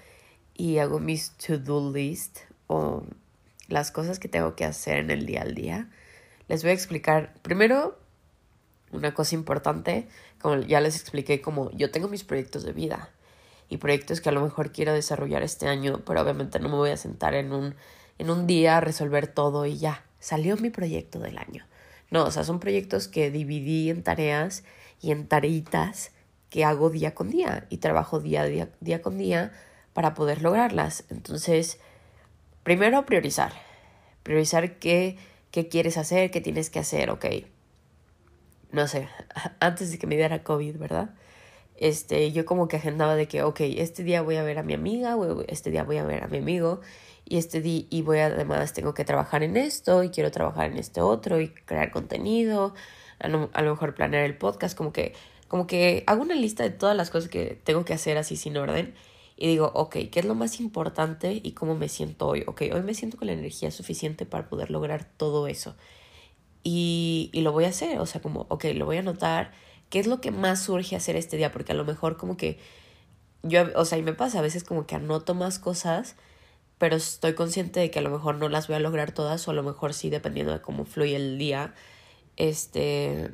y 0.54 0.80
hago 0.80 1.00
mis 1.00 1.32
to-do 1.32 1.92
list 1.92 2.40
o 2.68 3.04
las 3.70 3.92
cosas 3.92 4.20
que 4.20 4.28
tengo 4.28 4.56
que 4.56 4.66
hacer 4.66 4.98
en 4.98 5.10
el 5.10 5.26
día 5.26 5.42
al 5.44 5.56
día. 5.56 5.90
Les 6.50 6.64
voy 6.64 6.72
a 6.72 6.74
explicar 6.74 7.34
primero 7.42 7.98
una 8.92 9.14
cosa 9.14 9.36
importante, 9.36 10.10
como 10.42 10.60
ya 10.60 10.82
les 10.82 11.00
expliqué, 11.00 11.40
como 11.40 11.72
yo 11.72 11.92
tengo 11.92 12.10
mis 12.10 12.26
proyectos 12.26 12.66
de 12.66 12.74
vida 12.74 13.10
y 13.72 13.78
proyectos 13.78 14.20
que 14.20 14.28
a 14.28 14.34
lo 14.34 14.42
mejor 14.42 14.74
quiero 14.74 14.94
desarrollar 14.94 15.44
este 15.44 15.66
año, 15.70 16.02
pero 16.06 16.22
obviamente 16.22 16.60
no 16.60 16.68
me 16.68 16.76
voy 16.76 16.90
a 16.90 16.98
sentar 16.98 17.34
en 17.36 17.54
un, 17.54 17.74
en 18.18 18.30
un 18.30 18.46
día 18.46 18.76
a 18.76 18.82
resolver 18.82 19.28
todo 19.28 19.66
y 19.66 19.78
ya, 19.78 20.04
salió 20.20 20.58
mi 20.58 20.70
proyecto 20.70 21.20
del 21.20 21.38
año. 21.38 21.66
No, 22.10 22.26
o 22.26 22.32
sea, 22.32 22.44
son 22.44 22.60
proyectos 22.60 23.08
que 23.08 23.32
dividí 23.32 23.90
en 23.90 24.04
tareas 24.04 24.66
y 25.02 25.12
en 25.12 25.26
tareitas 25.26 26.12
que 26.50 26.66
hago 26.66 26.90
día 26.90 27.16
con 27.16 27.30
día 27.30 27.66
y 27.70 27.78
trabajo 27.78 28.20
día, 28.20 28.44
día, 28.44 28.68
día 28.82 29.02
con 29.02 29.18
día 29.18 29.54
para 29.94 30.16
poder 30.16 30.42
lograrlas. 30.42 31.06
Entonces, 31.10 31.80
primero 32.64 33.06
priorizar. 33.06 33.54
priorizar 34.24 34.80
qué, 34.80 35.18
qué 35.50 35.70
quieres 35.70 35.98
hacer, 35.98 36.30
qué 36.30 36.42
tienes 36.42 36.70
que 36.70 36.80
hacer, 36.80 37.10
ok. 37.10 37.26
No 38.74 38.90
sé, 38.90 39.08
antes 39.62 39.92
de 39.92 39.98
que 39.98 40.08
me 40.08 40.18
diera 40.18 40.44
COVID, 40.44 40.76
¿verdad? 40.76 41.12
Este, 41.82 42.32
yo 42.32 42.46
como 42.46 42.68
que 42.68 42.76
agendaba 42.76 43.16
de 43.16 43.28
que, 43.28 43.42
ok, 43.42 43.62
este 43.62 44.04
día 44.04 44.22
voy 44.22 44.36
a 44.36 44.44
ver 44.44 44.60
a 44.60 44.64
mi 44.64 44.76
amiga, 44.76 45.18
este 45.48 45.72
día 45.72 45.84
voy 45.84 45.98
a 45.98 46.04
ver 46.04 46.24
a 46.24 46.28
mi 46.28 46.38
amigo, 46.38 46.80
y 47.26 47.38
este 47.38 47.60
día, 47.60 47.86
y 47.90 48.04
voy 48.04 48.20
además, 48.20 48.74
tengo 48.74 48.94
que 48.94 49.04
trabajar 49.04 49.42
en 49.42 49.58
esto, 49.58 50.04
y 50.04 50.10
quiero 50.10 50.30
trabajar 50.30 50.70
en 50.70 50.78
este 50.78 51.02
otro, 51.02 51.42
y 51.42 51.50
crear 51.50 51.90
contenido, 51.90 52.76
a 53.18 53.28
lo, 53.30 53.50
a 53.54 53.64
mejor 53.64 53.96
planear 53.96 54.26
el 54.26 54.38
podcast, 54.38 54.78
como 54.78 54.94
que, 54.94 55.14
como 55.48 55.66
que 55.66 56.04
hago 56.06 56.22
una 56.22 56.36
lista 56.36 56.62
de 56.62 56.70
todas 56.70 56.96
las 56.96 57.10
cosas 57.10 57.32
que 57.32 57.60
tengo 57.64 57.84
que 57.84 57.96
hacer 57.96 58.16
así 58.20 58.36
sin 58.36 58.58
orden, 58.58 58.94
y 59.36 59.48
digo, 59.48 59.72
ok, 59.74 59.96
¿qué 60.12 60.20
es 60.20 60.26
lo 60.26 60.36
más 60.36 60.60
importante 60.60 61.42
y 61.42 61.54
cómo 61.54 61.74
me 61.74 61.90
siento 61.90 62.28
hoy? 62.28 62.44
Ok, 62.46 62.62
hoy 62.72 62.84
me 62.84 62.94
siento 62.94 63.18
con 63.18 63.26
la 63.26 63.34
energía 63.34 63.72
suficiente 63.72 64.28
para 64.28 64.48
poder 64.50 64.70
lograr 64.70 65.04
todo 65.18 65.48
eso. 65.48 65.76
Y, 66.62 67.32
y 67.34 67.42
lo 67.42 67.52
voy 67.52 67.66
a 67.66 67.70
hacer, 67.70 67.98
o 67.98 68.06
sea, 68.06 68.22
como, 68.22 68.46
ok, 68.50 68.66
lo 68.76 68.86
voy 68.86 68.98
a 68.98 69.00
anotar. 69.00 69.52
¿Qué 69.92 70.00
es 70.00 70.08
lo 70.08 70.22
que 70.22 70.32
más 70.32 70.64
surge 70.64 70.96
hacer 70.96 71.18
este 71.18 71.38
día? 71.38 71.52
Porque 71.52 71.74
a 71.74 71.76
lo 71.76 71.86
mejor 71.86 72.16
como 72.18 72.38
que 72.38 72.58
yo, 73.44 73.66
o 73.76 73.86
sea, 73.86 73.98
y 73.98 74.04
me 74.04 74.14
pasa 74.14 74.40
a 74.40 74.42
veces 74.42 74.64
como 74.64 74.88
que 74.88 74.96
anoto 74.96 75.36
más 75.36 75.60
cosas, 75.60 76.16
pero 76.78 76.96
estoy 76.96 77.34
consciente 77.34 77.82
de 77.82 77.92
que 77.92 78.00
a 78.00 78.02
lo 78.02 78.10
mejor 78.10 78.36
no 78.36 78.48
las 78.48 78.68
voy 78.68 78.78
a 78.78 78.80
lograr 78.80 79.12
todas, 79.12 79.46
o 79.48 79.52
a 79.52 79.54
lo 79.54 79.64
mejor 79.64 79.94
sí, 79.94 80.10
dependiendo 80.10 80.54
de 80.54 80.62
cómo 80.62 80.86
fluye 80.86 81.18
el 81.18 81.38
día. 81.38 81.76
Este, 82.38 83.32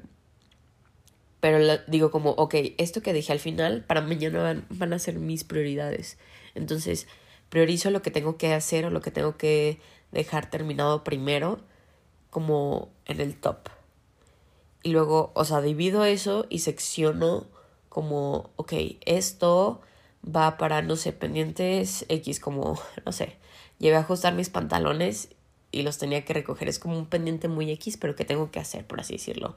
pero 1.41 1.59
digo 1.87 2.09
como, 2.09 2.31
ok, 2.31 2.55
esto 2.79 3.03
que 3.03 3.13
dije 3.13 3.31
al 3.31 3.39
final, 3.39 3.83
para 3.85 4.01
mañana 4.01 4.41
van, 4.41 4.65
van 4.69 4.93
a 4.93 4.99
ser 4.99 5.19
mis 5.19 5.43
prioridades. 5.43 6.17
Entonces, 6.55 7.07
priorizo 7.49 7.91
lo 7.91 8.01
que 8.01 8.09
tengo 8.09 8.37
que 8.37 8.51
hacer 8.53 8.85
o 8.85 8.89
lo 8.89 9.01
que 9.01 9.11
tengo 9.11 9.37
que 9.37 9.79
dejar 10.11 10.49
terminado 10.49 11.03
primero 11.03 11.59
como 12.31 12.89
en 13.05 13.21
el 13.21 13.35
top. 13.35 13.76
Y 14.87 14.91
luego, 14.91 15.31
o 15.33 15.43
sea, 15.43 15.59
divido 15.59 16.05
eso 16.05 16.45
y 16.47 16.59
secciono 16.59 17.45
como, 17.89 18.51
ok, 18.55 18.71
esto 19.01 19.81
va 20.23 20.55
para, 20.55 20.81
no 20.81 20.95
sé, 20.95 21.11
pendientes 21.11 22.05
X, 22.07 22.39
como, 22.39 22.79
no 23.05 23.11
sé, 23.11 23.35
llegué 23.79 23.97
a 23.97 23.99
ajustar 23.99 24.33
mis 24.33 24.49
pantalones 24.49 25.27
y 25.73 25.81
los 25.81 25.97
tenía 25.97 26.23
que 26.23 26.31
recoger. 26.31 26.69
Es 26.69 26.79
como 26.79 26.97
un 26.97 27.05
pendiente 27.07 27.49
muy 27.49 27.69
X, 27.71 27.97
pero 27.97 28.15
que 28.15 28.23
tengo 28.23 28.49
que 28.49 28.61
hacer, 28.61 28.87
por 28.87 29.01
así 29.01 29.15
decirlo 29.15 29.55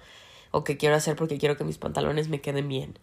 o 0.51 0.65
que 0.65 0.77
quiero 0.77 0.97
hacer 0.97 1.15
porque 1.15 1.39
quiero 1.39 1.57
que 1.57 1.63
mis 1.63 1.79
pantalones 1.79 2.29
me 2.29 2.41
queden 2.41 2.67
bien. 2.67 2.99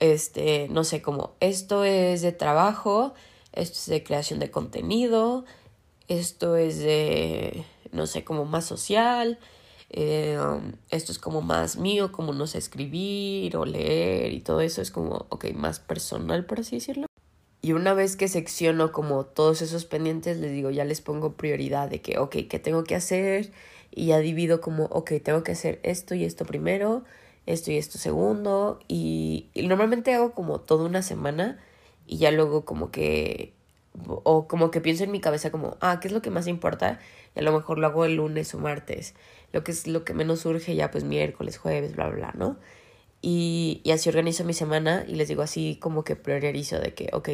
Este, 0.00 0.66
no 0.70 0.82
sé, 0.82 1.02
como 1.02 1.34
esto 1.38 1.84
es 1.84 2.20
de 2.22 2.32
trabajo, 2.32 3.14
esto 3.52 3.78
es 3.78 3.86
de 3.86 4.02
creación 4.02 4.40
de 4.40 4.50
contenido, 4.50 5.44
esto 6.08 6.56
es 6.56 6.80
de, 6.80 7.64
no 7.92 8.08
sé, 8.08 8.24
como 8.24 8.44
más 8.44 8.64
social, 8.64 9.38
eh, 9.92 10.38
um, 10.40 10.72
esto 10.90 11.12
es 11.12 11.18
como 11.18 11.40
más 11.42 11.76
mío, 11.76 12.12
como 12.12 12.32
no 12.32 12.46
sé 12.46 12.58
escribir 12.58 13.56
o 13.56 13.64
leer 13.64 14.32
y 14.32 14.40
todo 14.40 14.60
eso 14.60 14.82
es 14.82 14.90
como, 14.90 15.26
ok, 15.28 15.52
más 15.54 15.78
personal, 15.78 16.44
por 16.44 16.60
así 16.60 16.76
decirlo. 16.76 17.06
Y 17.60 17.72
una 17.72 17.94
vez 17.94 18.16
que 18.16 18.26
secciono 18.26 18.90
como 18.90 19.24
todos 19.24 19.62
esos 19.62 19.84
pendientes, 19.84 20.38
les 20.38 20.50
digo, 20.50 20.70
ya 20.70 20.84
les 20.84 21.00
pongo 21.00 21.34
prioridad 21.34 21.88
de 21.88 22.00
que, 22.00 22.18
ok, 22.18 22.36
¿qué 22.48 22.58
tengo 22.58 22.82
que 22.82 22.96
hacer? 22.96 23.52
y 23.94 24.06
ya 24.06 24.18
divido 24.18 24.60
como, 24.60 24.84
ok, 24.86 25.12
tengo 25.22 25.44
que 25.44 25.52
hacer 25.52 25.78
esto 25.82 26.14
y 26.14 26.24
esto 26.24 26.44
primero, 26.46 27.04
esto 27.46 27.70
y 27.70 27.76
esto 27.76 27.98
segundo, 27.98 28.80
y, 28.88 29.50
normalmente 29.54 30.14
hago 30.14 30.32
como 30.32 30.60
toda 30.60 30.86
una 30.86 31.02
semana 31.02 31.58
y 32.06 32.18
ya 32.18 32.30
luego 32.30 32.64
como 32.64 32.90
que, 32.90 33.52
o 34.06 34.48
como 34.48 34.70
que 34.70 34.80
pienso 34.80 35.04
en 35.04 35.10
mi 35.10 35.20
cabeza 35.20 35.50
como, 35.52 35.76
ah, 35.80 36.00
¿qué 36.00 36.08
es 36.08 36.14
lo 36.14 36.22
que 36.22 36.30
más 36.30 36.46
importa? 36.46 37.00
Y 37.36 37.40
a 37.40 37.42
lo 37.42 37.52
mejor 37.52 37.78
lo 37.78 37.86
hago 37.86 38.04
el 38.06 38.16
lunes 38.16 38.54
o 38.54 38.58
martes, 38.58 39.14
lo 39.52 39.64
que 39.64 39.72
es 39.72 39.86
lo 39.86 40.04
que 40.04 40.14
menos 40.14 40.40
surge 40.40 40.74
ya 40.74 40.90
pues 40.90 41.04
miércoles, 41.04 41.58
jueves, 41.58 41.94
bla, 41.94 42.08
bla, 42.08 42.16
bla, 42.16 42.32
¿no? 42.36 42.58
Y, 43.20 43.80
y 43.84 43.92
así 43.92 44.08
organizo 44.08 44.44
mi 44.44 44.54
semana 44.54 45.04
y 45.06 45.14
les 45.14 45.28
digo 45.28 45.42
así 45.42 45.78
como 45.80 46.04
que 46.04 46.16
priorizo 46.16 46.80
de 46.80 46.94
que, 46.94 47.10
ok, 47.12 47.28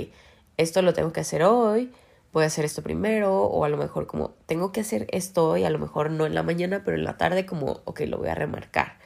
esto 0.59 0.83
lo 0.83 0.93
tengo 0.93 1.13
que 1.13 1.21
hacer 1.21 1.43
hoy, 1.45 1.91
voy 2.33 2.45
a 2.45 2.47
hacer 2.47 2.65
esto 2.65 2.83
primero 2.83 3.45
o 3.45 3.65
a 3.65 3.69
lo 3.69 3.77
mejor 3.77 4.07
como 4.07 4.35
tengo 4.47 4.73
que 4.73 4.81
hacer 4.81 5.07
esto 5.13 5.57
y 5.57 5.65
a 5.65 5.71
lo 5.71 5.79
mejor 5.79 6.11
no 6.11 6.27
en 6.27 6.35
la 6.35 6.43
mañana, 6.43 6.83
pero 6.85 6.97
en 6.97 7.05
la 7.05 7.17
tarde 7.17 7.47
como, 7.47 7.81
ok, 7.85 8.01
lo 8.01 8.19
voy 8.19 8.29
a 8.29 8.35
remarcar. 8.35 8.99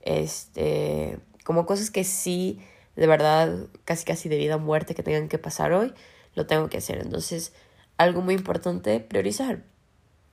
Este, 0.00 1.18
como 1.44 1.66
cosas 1.66 1.90
que 1.90 2.04
sí, 2.04 2.60
de 2.96 3.06
verdad, 3.06 3.66
casi 3.84 4.04
casi 4.04 4.28
de 4.28 4.36
vida 4.36 4.56
o 4.56 4.58
muerte 4.58 4.94
que 4.94 5.02
tengan 5.02 5.28
que 5.28 5.38
pasar 5.38 5.72
hoy, 5.72 5.92
lo 6.34 6.46
tengo 6.46 6.68
que 6.68 6.78
hacer. 6.78 6.98
Entonces, 6.98 7.52
algo 7.96 8.20
muy 8.20 8.34
importante, 8.34 9.00
priorizar. 9.00 9.64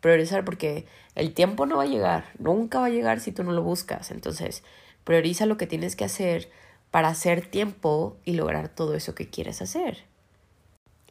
Priorizar 0.01 0.45
porque 0.45 0.85
el 1.15 1.33
tiempo 1.33 1.65
no 1.65 1.77
va 1.77 1.83
a 1.83 1.87
llegar, 1.87 2.25
nunca 2.37 2.79
va 2.79 2.85
a 2.85 2.89
llegar 2.89 3.19
si 3.19 3.31
tú 3.31 3.43
no 3.43 3.51
lo 3.51 3.63
buscas. 3.63 4.11
Entonces, 4.11 4.63
prioriza 5.03 5.45
lo 5.45 5.57
que 5.57 5.67
tienes 5.67 5.95
que 5.95 6.05
hacer 6.05 6.49
para 6.91 7.09
hacer 7.09 7.45
tiempo 7.45 8.17
y 8.25 8.33
lograr 8.33 8.69
todo 8.69 8.95
eso 8.95 9.15
que 9.15 9.29
quieres 9.29 9.61
hacer. 9.61 10.05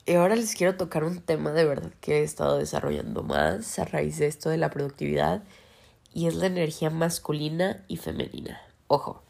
Y 0.06 0.14
ahora 0.14 0.36
les 0.36 0.54
quiero 0.54 0.76
tocar 0.76 1.04
un 1.04 1.20
tema 1.20 1.52
de 1.52 1.66
verdad 1.66 1.92
que 2.00 2.20
he 2.20 2.22
estado 2.22 2.56
desarrollando 2.56 3.22
más 3.22 3.78
a 3.78 3.84
raíz 3.84 4.18
de 4.18 4.26
esto 4.26 4.48
de 4.48 4.56
la 4.56 4.70
productividad 4.70 5.42
y 6.14 6.26
es 6.26 6.34
la 6.34 6.46
energía 6.46 6.88
masculina 6.88 7.84
y 7.88 7.98
femenina. 7.98 8.60
Ojo, 8.86 9.22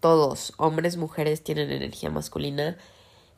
todos, 0.00 0.54
hombres, 0.56 0.96
mujeres, 0.96 1.44
tienen 1.44 1.70
energía 1.70 2.10
masculina 2.10 2.76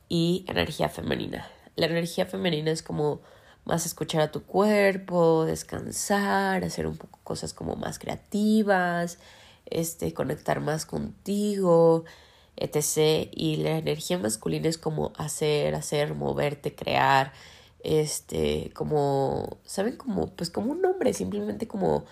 y 0.08 0.44
energía 0.48 0.88
femenina. 0.88 1.46
La 1.76 1.86
energía 1.86 2.24
femenina 2.24 2.70
es 2.70 2.82
como 2.82 3.20
más 3.64 3.86
escuchar 3.86 4.22
a 4.22 4.32
tu 4.32 4.42
cuerpo, 4.44 5.44
descansar, 5.44 6.64
hacer 6.64 6.86
un 6.86 6.96
poco 6.96 7.18
cosas 7.24 7.54
como 7.54 7.76
más 7.76 7.98
creativas, 7.98 9.18
este, 9.66 10.12
conectar 10.14 10.60
más 10.60 10.86
contigo, 10.86 12.04
etc. 12.56 13.28
Y 13.32 13.56
la 13.56 13.78
energía 13.78 14.18
masculina 14.18 14.68
es 14.68 14.78
como 14.78 15.12
hacer, 15.16 15.74
hacer, 15.74 16.14
moverte, 16.14 16.74
crear, 16.74 17.32
este, 17.82 18.70
como, 18.74 19.58
¿saben? 19.64 19.96
Como, 19.96 20.28
pues 20.28 20.50
como 20.50 20.72
un 20.72 20.84
hombre, 20.84 21.14
simplemente 21.14 21.66
como 21.68 22.04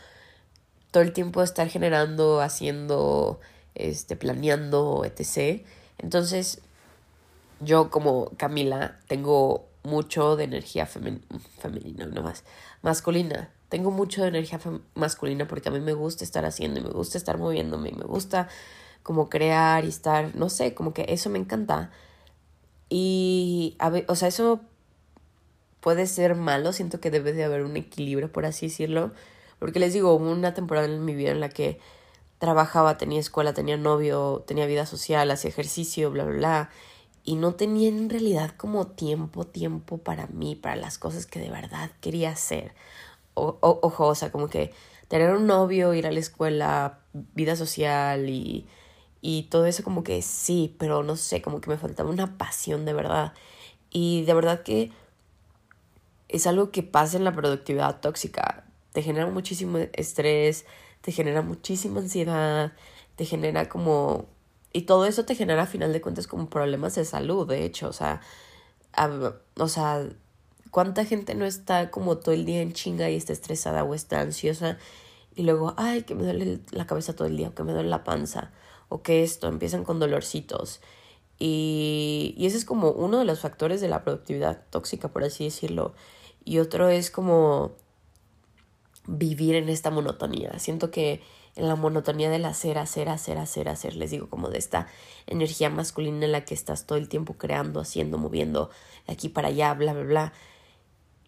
todo 0.91 1.03
el 1.03 1.13
tiempo 1.13 1.43
estar 1.43 1.69
generando, 1.69 2.41
haciendo, 2.41 3.41
este, 3.75 4.17
planeando, 4.17 5.05
etc. 5.05 5.65
Entonces, 5.99 6.61
yo 7.61 7.91
como 7.91 8.31
Camila 8.37 9.01
tengo 9.09 9.68
mucho 9.89 10.37
de 10.37 10.45
energía 10.45 10.87
femenina, 10.87 12.07
no 12.07 12.23
más, 12.23 12.45
masculina. 12.83 13.51
Tengo 13.69 13.91
mucho 13.91 14.23
de 14.23 14.29
energía 14.29 14.61
masculina 14.95 15.47
porque 15.49 15.69
a 15.69 15.73
mí 15.73 15.81
me 15.81 15.93
gusta 15.93 16.25
estar 16.25 16.45
haciendo 16.45 16.81
y 16.81 16.83
me 16.83 16.91
gusta 16.91 17.19
estar 17.19 17.39
moviéndome 17.39 17.89
y 17.91 17.95
me 17.95 18.05
gusta 18.05 18.49
como 19.03 19.29
crear 19.29 19.85
y 19.85 19.89
estar, 19.89 20.35
no 20.37 20.49
sé, 20.49 20.75
como 20.75 20.95
que 20.95 21.07
eso 21.09 21.31
me 21.31 21.39
encanta. 21.39 21.91
Y, 22.89 23.77
a 23.79 23.93
o 24.07 24.15
sea, 24.15 24.29
eso 24.29 24.61
puede 25.81 26.07
ser 26.07 26.35
malo, 26.35 26.73
siento 26.73 27.01
que 27.01 27.11
debe 27.11 27.33
de 27.33 27.45
haber 27.45 27.65
un 27.65 27.77
equilibrio, 27.77 28.31
por 28.33 28.47
así 28.47 28.67
decirlo, 28.67 29.13
porque 29.59 29.79
les 29.81 29.93
digo, 29.93 30.13
hubo 30.15 30.31
una 30.31 30.55
temporada 30.55 30.87
en 30.87 31.05
mi 31.05 31.15
vida 31.15 31.31
en 31.31 31.41
la 31.41 31.49
que 31.49 31.81
trabajaba, 32.39 32.99
tenía 32.99 33.21
escuela, 33.21 33.53
tenía 33.53 33.77
novio, 33.77 34.45
tenía 34.47 34.67
vida 34.67 34.87
social, 34.87 35.31
hacía 35.31 35.51
ejercicio, 35.51 36.11
bla, 36.11 36.25
bla, 36.25 36.37
bla, 36.37 36.71
y 37.25 37.37
no 37.37 37.55
tenía 37.55 37.89
en 37.89 38.11
realidad 38.11 38.53
como 38.57 38.87
tiempo, 38.87 39.45
tiempo 39.45 39.99
para 39.99 40.27
mí, 40.29 40.57
para 40.57 40.77
las 40.77 40.99
cosas 40.99 41.27
que 41.27 41.41
de 41.41 41.51
verdad 41.51 41.91
quería 42.01 42.31
hacer. 42.31 42.75
O, 43.35 43.59
ojo, 43.61 44.07
o 44.07 44.15
sea, 44.15 44.33
como 44.33 44.49
que 44.49 44.73
tener 45.09 45.35
un 45.35 45.47
novio, 45.47 45.95
ir 45.95 46.07
a 46.07 46.13
la 46.13 46.21
escuela, 46.21 47.01
vida 47.13 47.57
social 47.57 48.29
y 48.29 48.67
y 49.21 49.45
todo 49.45 49.67
eso 49.67 49.83
como 49.83 50.05
que 50.05 50.23
sí, 50.23 50.75
pero 50.79 51.03
no 51.03 51.17
sé, 51.17 51.43
como 51.43 51.61
que 51.61 51.71
me 51.71 51.79
faltaba 51.79 52.11
una 52.11 52.39
pasión 52.39 52.85
de 52.85 52.93
verdad. 52.93 53.33
Y 53.91 54.25
de 54.25 54.35
verdad 54.35 54.63
que 54.63 54.93
es 56.29 56.47
algo 56.47 56.71
que 56.71 56.83
pasa 56.83 57.17
en 57.17 57.25
la 57.25 57.35
productividad 57.35 58.01
tóxica. 58.01 58.65
Te 58.93 59.03
genera 59.03 59.27
muchísimo 59.27 59.79
estrés, 59.93 60.67
te 61.01 61.13
genera 61.13 61.43
muchísima 61.43 62.01
ansiedad, 62.01 62.73
te 63.17 63.25
genera 63.25 63.69
como... 63.69 64.27
Y 64.73 64.83
todo 64.83 65.07
eso 65.07 65.25
te 65.25 65.35
genera 65.35 65.63
a 65.63 65.67
final 65.67 65.93
de 65.93 66.01
cuentas 66.01 66.27
como 66.27 66.51
problemas 66.51 66.95
de 66.95 67.05
salud, 67.05 67.49
de 67.49 67.65
hecho, 67.65 67.89
o 67.89 67.93
sea, 67.93 68.21
o 69.57 69.69
sea, 69.69 70.09
¿cuánta 70.71 71.05
gente 71.05 71.35
no 71.35 71.47
está 71.47 71.91
como 71.91 72.19
todo 72.19 72.35
el 72.35 72.45
día 72.45 72.61
en 72.61 72.73
chinga 72.73 73.09
y 73.09 73.17
está 73.17 73.33
estresada 73.33 73.85
o 73.85 73.95
está 73.95 74.21
ansiosa? 74.21 74.79
Y 75.35 75.43
luego, 75.43 75.75
ay, 75.77 76.03
que 76.03 76.15
me 76.15 76.25
duele 76.25 76.61
la 76.71 76.87
cabeza 76.87 77.15
todo 77.15 77.29
el 77.29 77.37
día, 77.37 77.53
que 77.55 77.63
me 77.63 77.73
duele 77.73 77.89
la 77.89 78.05
panza 78.05 78.51
o 78.89 79.03
que 79.03 79.23
esto, 79.23 79.49
empiezan 79.49 79.85
con 79.85 80.01
dolorcitos. 80.01 80.81
Y, 81.39 82.35
y 82.37 82.47
ese 82.47 82.57
es 82.57 82.65
como 82.65 82.91
uno 82.91 83.19
de 83.19 83.25
los 83.25 83.41
factores 83.41 83.81
de 83.81 83.89
la 83.89 84.03
productividad 84.03 84.65
tóxica, 84.71 85.09
por 85.09 85.25
así 85.25 85.45
decirlo. 85.45 85.95
Y 86.45 86.59
otro 86.59 86.89
es 86.89 87.11
como 87.11 87.73
vivir 89.07 89.55
en 89.55 89.69
esta 89.69 89.91
monotonía. 89.91 90.59
Siento 90.59 90.91
que 90.91 91.23
en 91.59 91.67
la 91.69 91.75
monotonía 91.75 92.31
del 92.31 92.45
hacer, 92.45 92.79
hacer, 92.79 93.09
hacer, 93.09 93.37
hacer, 93.39 93.69
hacer, 93.69 93.97
les 93.97 94.13
digo, 94.13 94.29
como 94.31 94.49
de 94.49 94.59
esta 94.59 94.87
energía 95.27 95.71
masculina 95.71 96.25
en 96.25 96.33
la 96.33 96.45
que 96.45 96.55
estás 96.55 96.87
todo 96.87 96.97
el 96.99 97.09
tiempo 97.09 97.35
creando, 97.35 97.81
haciendo, 97.81 98.17
moviendo 98.17 98.71
de 99.07 99.13
aquí 99.15 99.29
para 99.29 99.49
allá, 99.49 99.75
bla, 99.75 99.93
bla, 99.93 100.05
bla. 100.05 100.33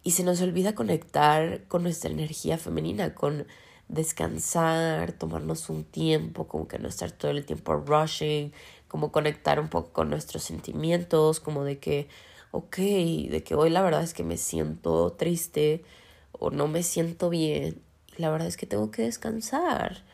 y 0.05 0.13
se 0.13 0.23
nos 0.23 0.41
olvida 0.41 0.75
conectar 0.77 1.65
con 1.67 1.83
nuestra 1.83 2.11
energía 2.11 2.59
femenina, 2.59 3.15
con 3.15 3.47
descansar, 3.89 5.13
tomarnos 5.13 5.69
un 5.69 5.83
tiempo, 5.85 6.47
como 6.47 6.69
que 6.69 6.79
no 6.79 6.89
estar 6.89 7.11
todo 7.11 7.33
el 7.33 7.45
tiempo 7.45 7.75
rushing, 7.75 8.53
como 8.87 9.11
conectar 9.11 9.59
un 9.59 9.69
poco 9.69 9.93
con 9.93 10.11
nuestros 10.11 10.45
sentimientos, 10.45 11.41
como 11.41 11.65
de 11.65 11.81
que, 11.81 12.09
ok, 12.53 12.77
de 12.77 13.43
que 13.45 13.57
hoy 13.57 13.71
la 13.71 13.83
verdad 13.83 14.05
es 14.05 14.15
que 14.15 14.23
me 14.23 14.37
siento 14.37 15.13
triste 15.13 15.85
o 16.33 16.51
no 16.51 16.69
me 16.69 16.85
siento 16.85 17.31
bien, 17.31 17.83
la 18.17 18.31
verdad 18.31 18.47
es 18.47 18.57
que 18.57 18.67
tengo 18.67 18.93
que 18.93 19.03
descansar. 19.03 20.09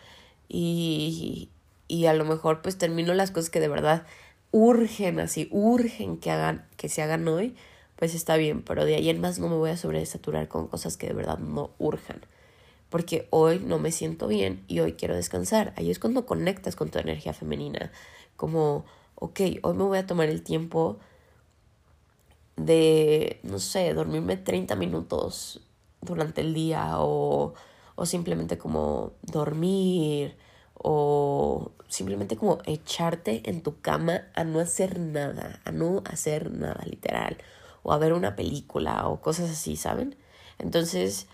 Y, 0.48 1.50
y 1.88 2.06
a 2.06 2.14
lo 2.14 2.24
mejor 2.24 2.62
pues 2.62 2.78
termino 2.78 3.14
las 3.14 3.30
cosas 3.30 3.50
que 3.50 3.60
de 3.60 3.68
verdad 3.68 4.06
urgen 4.50 5.20
así, 5.20 5.48
urgen 5.50 6.18
que 6.18 6.30
hagan, 6.30 6.66
que 6.76 6.88
se 6.88 7.02
hagan 7.02 7.26
hoy, 7.28 7.56
pues 7.96 8.14
está 8.14 8.36
bien, 8.36 8.62
pero 8.62 8.84
de 8.84 8.94
ahí 8.94 9.08
en 9.08 9.20
más 9.20 9.38
no 9.38 9.48
me 9.48 9.56
voy 9.56 9.70
a 9.70 9.76
sobresaturar 9.76 10.48
con 10.48 10.68
cosas 10.68 10.96
que 10.96 11.08
de 11.08 11.14
verdad 11.14 11.38
no 11.38 11.70
urjan. 11.78 12.20
Porque 12.88 13.26
hoy 13.30 13.58
no 13.58 13.78
me 13.78 13.90
siento 13.90 14.28
bien 14.28 14.64
y 14.68 14.78
hoy 14.80 14.92
quiero 14.92 15.16
descansar. 15.16 15.72
Ahí 15.76 15.90
es 15.90 15.98
cuando 15.98 16.24
conectas 16.24 16.76
con 16.76 16.90
tu 16.90 16.98
energía 16.98 17.32
femenina. 17.32 17.90
Como, 18.36 18.84
ok, 19.16 19.40
hoy 19.62 19.74
me 19.74 19.82
voy 19.82 19.98
a 19.98 20.06
tomar 20.06 20.28
el 20.28 20.42
tiempo 20.42 20.98
de, 22.56 23.40
no 23.42 23.58
sé, 23.58 23.92
dormirme 23.92 24.36
30 24.36 24.76
minutos 24.76 25.60
durante 26.00 26.40
el 26.40 26.54
día 26.54 26.92
o, 26.98 27.54
o 27.96 28.06
simplemente 28.06 28.56
como 28.58 29.12
dormir 29.22 30.36
o 30.74 31.72
simplemente 31.88 32.36
como 32.36 32.58
echarte 32.66 33.42
en 33.48 33.62
tu 33.62 33.80
cama 33.80 34.28
a 34.34 34.44
no 34.44 34.60
hacer 34.60 35.00
nada, 35.00 35.60
a 35.64 35.72
no 35.72 36.02
hacer 36.06 36.52
nada 36.52 36.84
literal 36.84 37.38
o 37.82 37.92
a 37.92 37.98
ver 37.98 38.12
una 38.12 38.36
película 38.36 39.08
o 39.08 39.20
cosas 39.20 39.50
así, 39.50 39.76
¿saben? 39.76 40.16
Entonces, 40.58 41.26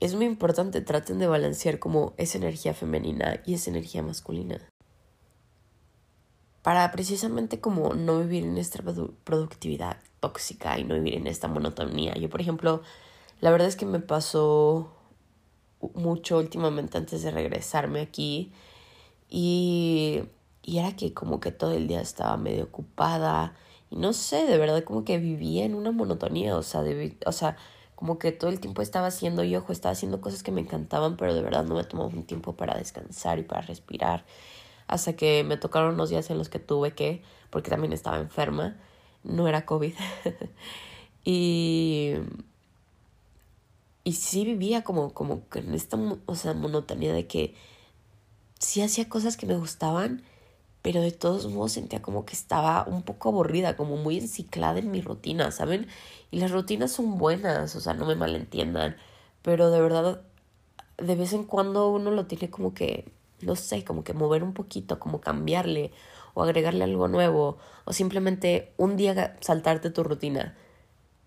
es 0.00 0.14
muy 0.14 0.26
importante, 0.26 0.80
traten 0.80 1.18
de 1.18 1.26
balancear 1.26 1.78
como 1.78 2.14
esa 2.16 2.38
energía 2.38 2.74
femenina 2.74 3.40
y 3.44 3.54
esa 3.54 3.70
energía 3.70 4.02
masculina. 4.02 4.60
Para 6.62 6.90
precisamente 6.92 7.60
como 7.60 7.94
no 7.94 8.20
vivir 8.20 8.44
en 8.44 8.56
esta 8.56 8.82
productividad 9.24 9.98
tóxica 10.20 10.78
y 10.78 10.84
no 10.84 10.94
vivir 10.94 11.14
en 11.14 11.26
esta 11.26 11.48
monotonía. 11.48 12.14
Yo, 12.14 12.30
por 12.30 12.40
ejemplo, 12.40 12.82
la 13.40 13.50
verdad 13.50 13.68
es 13.68 13.76
que 13.76 13.86
me 13.86 13.98
pasó 13.98 14.92
mucho 15.94 16.38
últimamente 16.38 16.98
antes 16.98 17.22
de 17.22 17.30
regresarme 17.30 18.00
aquí 18.00 18.52
y, 19.28 20.22
y 20.62 20.78
era 20.78 20.94
que 20.96 21.14
como 21.14 21.40
que 21.40 21.52
todo 21.52 21.72
el 21.72 21.88
día 21.88 22.00
estaba 22.00 22.36
medio 22.36 22.64
ocupada 22.64 23.54
y 23.90 23.96
no 23.96 24.12
sé, 24.12 24.46
de 24.46 24.58
verdad 24.58 24.84
como 24.84 25.04
que 25.04 25.18
vivía 25.18 25.64
en 25.64 25.74
una 25.74 25.90
monotonía, 25.92 26.56
o 26.56 26.62
sea, 26.62 26.82
de, 26.82 27.16
o 27.26 27.32
sea, 27.32 27.56
como 27.94 28.18
que 28.18 28.32
todo 28.32 28.50
el 28.50 28.58
tiempo 28.58 28.82
estaba 28.82 29.06
haciendo 29.06 29.44
y 29.44 29.54
ojo, 29.54 29.70
estaba 29.70 29.92
haciendo 29.92 30.20
cosas 30.20 30.42
que 30.42 30.50
me 30.50 30.60
encantaban, 30.60 31.16
pero 31.16 31.34
de 31.34 31.42
verdad 31.42 31.64
no 31.64 31.74
me 31.76 31.84
tomaba 31.84 32.08
un 32.08 32.24
tiempo 32.24 32.56
para 32.56 32.76
descansar 32.76 33.38
y 33.38 33.42
para 33.42 33.60
respirar. 33.62 34.24
Hasta 34.88 35.14
que 35.14 35.44
me 35.44 35.56
tocaron 35.56 35.96
los 35.96 36.10
días 36.10 36.30
en 36.30 36.38
los 36.38 36.48
que 36.48 36.58
tuve 36.58 36.94
que, 36.94 37.22
porque 37.50 37.70
también 37.70 37.92
estaba 37.92 38.18
enferma, 38.18 38.76
no 39.24 39.46
era 39.46 39.66
COVID. 39.66 39.94
y 41.24 42.14
y 44.04 44.12
sí 44.14 44.44
vivía 44.44 44.82
como, 44.82 45.12
como 45.14 45.42
en 45.54 45.74
esta 45.74 45.98
o 46.26 46.34
sea, 46.34 46.54
monotonía 46.54 47.12
de 47.12 47.26
que 47.26 47.54
sí 48.58 48.82
hacía 48.82 49.08
cosas 49.08 49.36
que 49.36 49.46
me 49.46 49.56
gustaban, 49.56 50.22
pero 50.82 51.00
de 51.00 51.12
todos 51.12 51.46
modos 51.52 51.72
sentía 51.72 52.02
como 52.02 52.24
que 52.24 52.34
estaba 52.34 52.84
un 52.88 53.02
poco 53.02 53.28
aburrida, 53.28 53.76
como 53.76 53.96
muy 53.96 54.18
enciclada 54.18 54.80
en 54.80 54.90
mi 54.90 55.00
rutina, 55.00 55.50
¿saben? 55.52 55.86
Y 56.30 56.40
las 56.40 56.50
rutinas 56.50 56.90
son 56.90 57.18
buenas, 57.18 57.76
o 57.76 57.80
sea, 57.80 57.94
no 57.94 58.06
me 58.06 58.16
malentiendan, 58.16 58.96
pero 59.42 59.70
de 59.70 59.80
verdad, 59.80 60.22
de 60.98 61.14
vez 61.14 61.32
en 61.32 61.44
cuando 61.44 61.90
uno 61.90 62.10
lo 62.10 62.26
tiene 62.26 62.50
como 62.50 62.74
que, 62.74 63.12
no 63.40 63.54
sé, 63.56 63.84
como 63.84 64.02
que 64.04 64.14
mover 64.14 64.42
un 64.42 64.54
poquito, 64.54 64.98
como 64.98 65.20
cambiarle 65.20 65.92
o 66.34 66.42
agregarle 66.42 66.84
algo 66.84 67.08
nuevo, 67.08 67.58
o 67.84 67.92
simplemente 67.92 68.72
un 68.76 68.96
día 68.96 69.36
saltarte 69.40 69.90
tu 69.90 70.02
rutina. 70.02 70.56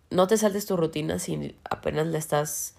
No 0.09 0.27
te 0.27 0.37
saltes 0.37 0.65
tu 0.65 0.77
rutina 0.77 1.19
si 1.19 1.55
apenas 1.69 2.07
le 2.07 2.17
estás 2.17 2.75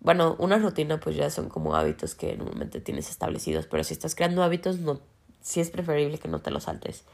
bueno, 0.00 0.34
una 0.38 0.58
rutina 0.58 0.98
pues 0.98 1.14
ya 1.16 1.28
son 1.30 1.48
como 1.48 1.76
hábitos 1.76 2.14
que 2.14 2.36
normalmente 2.36 2.80
tienes 2.80 3.10
establecidos, 3.10 3.66
pero 3.66 3.84
si 3.84 3.92
estás 3.92 4.14
creando 4.14 4.42
hábitos 4.42 4.78
no 4.78 5.00
sí 5.42 5.60
es 5.60 5.70
preferible 5.70 6.18
que 6.18 6.28
no 6.28 6.40
te 6.40 6.50
lo 6.50 6.60
saltes. 6.60 7.04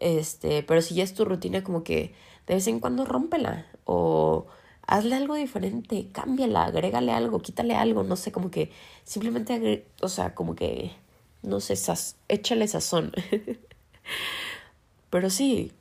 Este, 0.00 0.62
pero 0.62 0.82
si 0.82 0.94
ya 0.96 1.04
es 1.04 1.14
tu 1.14 1.24
rutina, 1.24 1.62
como 1.64 1.84
que 1.84 2.14
de 2.46 2.54
vez 2.54 2.66
en 2.66 2.80
cuando 2.80 3.04
rómpela 3.04 3.66
o 3.84 4.46
hazle 4.86 5.16
algo 5.16 5.34
diferente, 5.34 6.08
cámbiala, 6.12 6.64
agrégale 6.64 7.12
algo, 7.12 7.40
quítale 7.40 7.74
algo, 7.76 8.02
no 8.02 8.16
sé, 8.16 8.32
como 8.32 8.50
que 8.50 8.70
simplemente, 9.04 9.86
o 10.02 10.08
sea, 10.08 10.34
como 10.34 10.54
que, 10.56 10.92
no 11.42 11.60
sé, 11.60 11.74
échale 12.28 12.68
sazón. 12.68 13.12
pero 15.10 15.30
sí. 15.30 15.72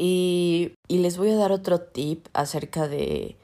Y, 0.00 0.76
les 0.88 1.18
voy 1.18 1.30
a 1.30 1.36
dar 1.36 1.50
otro 1.50 1.80
tip 1.80 2.28
acerca 2.32 2.86
de 2.86 3.36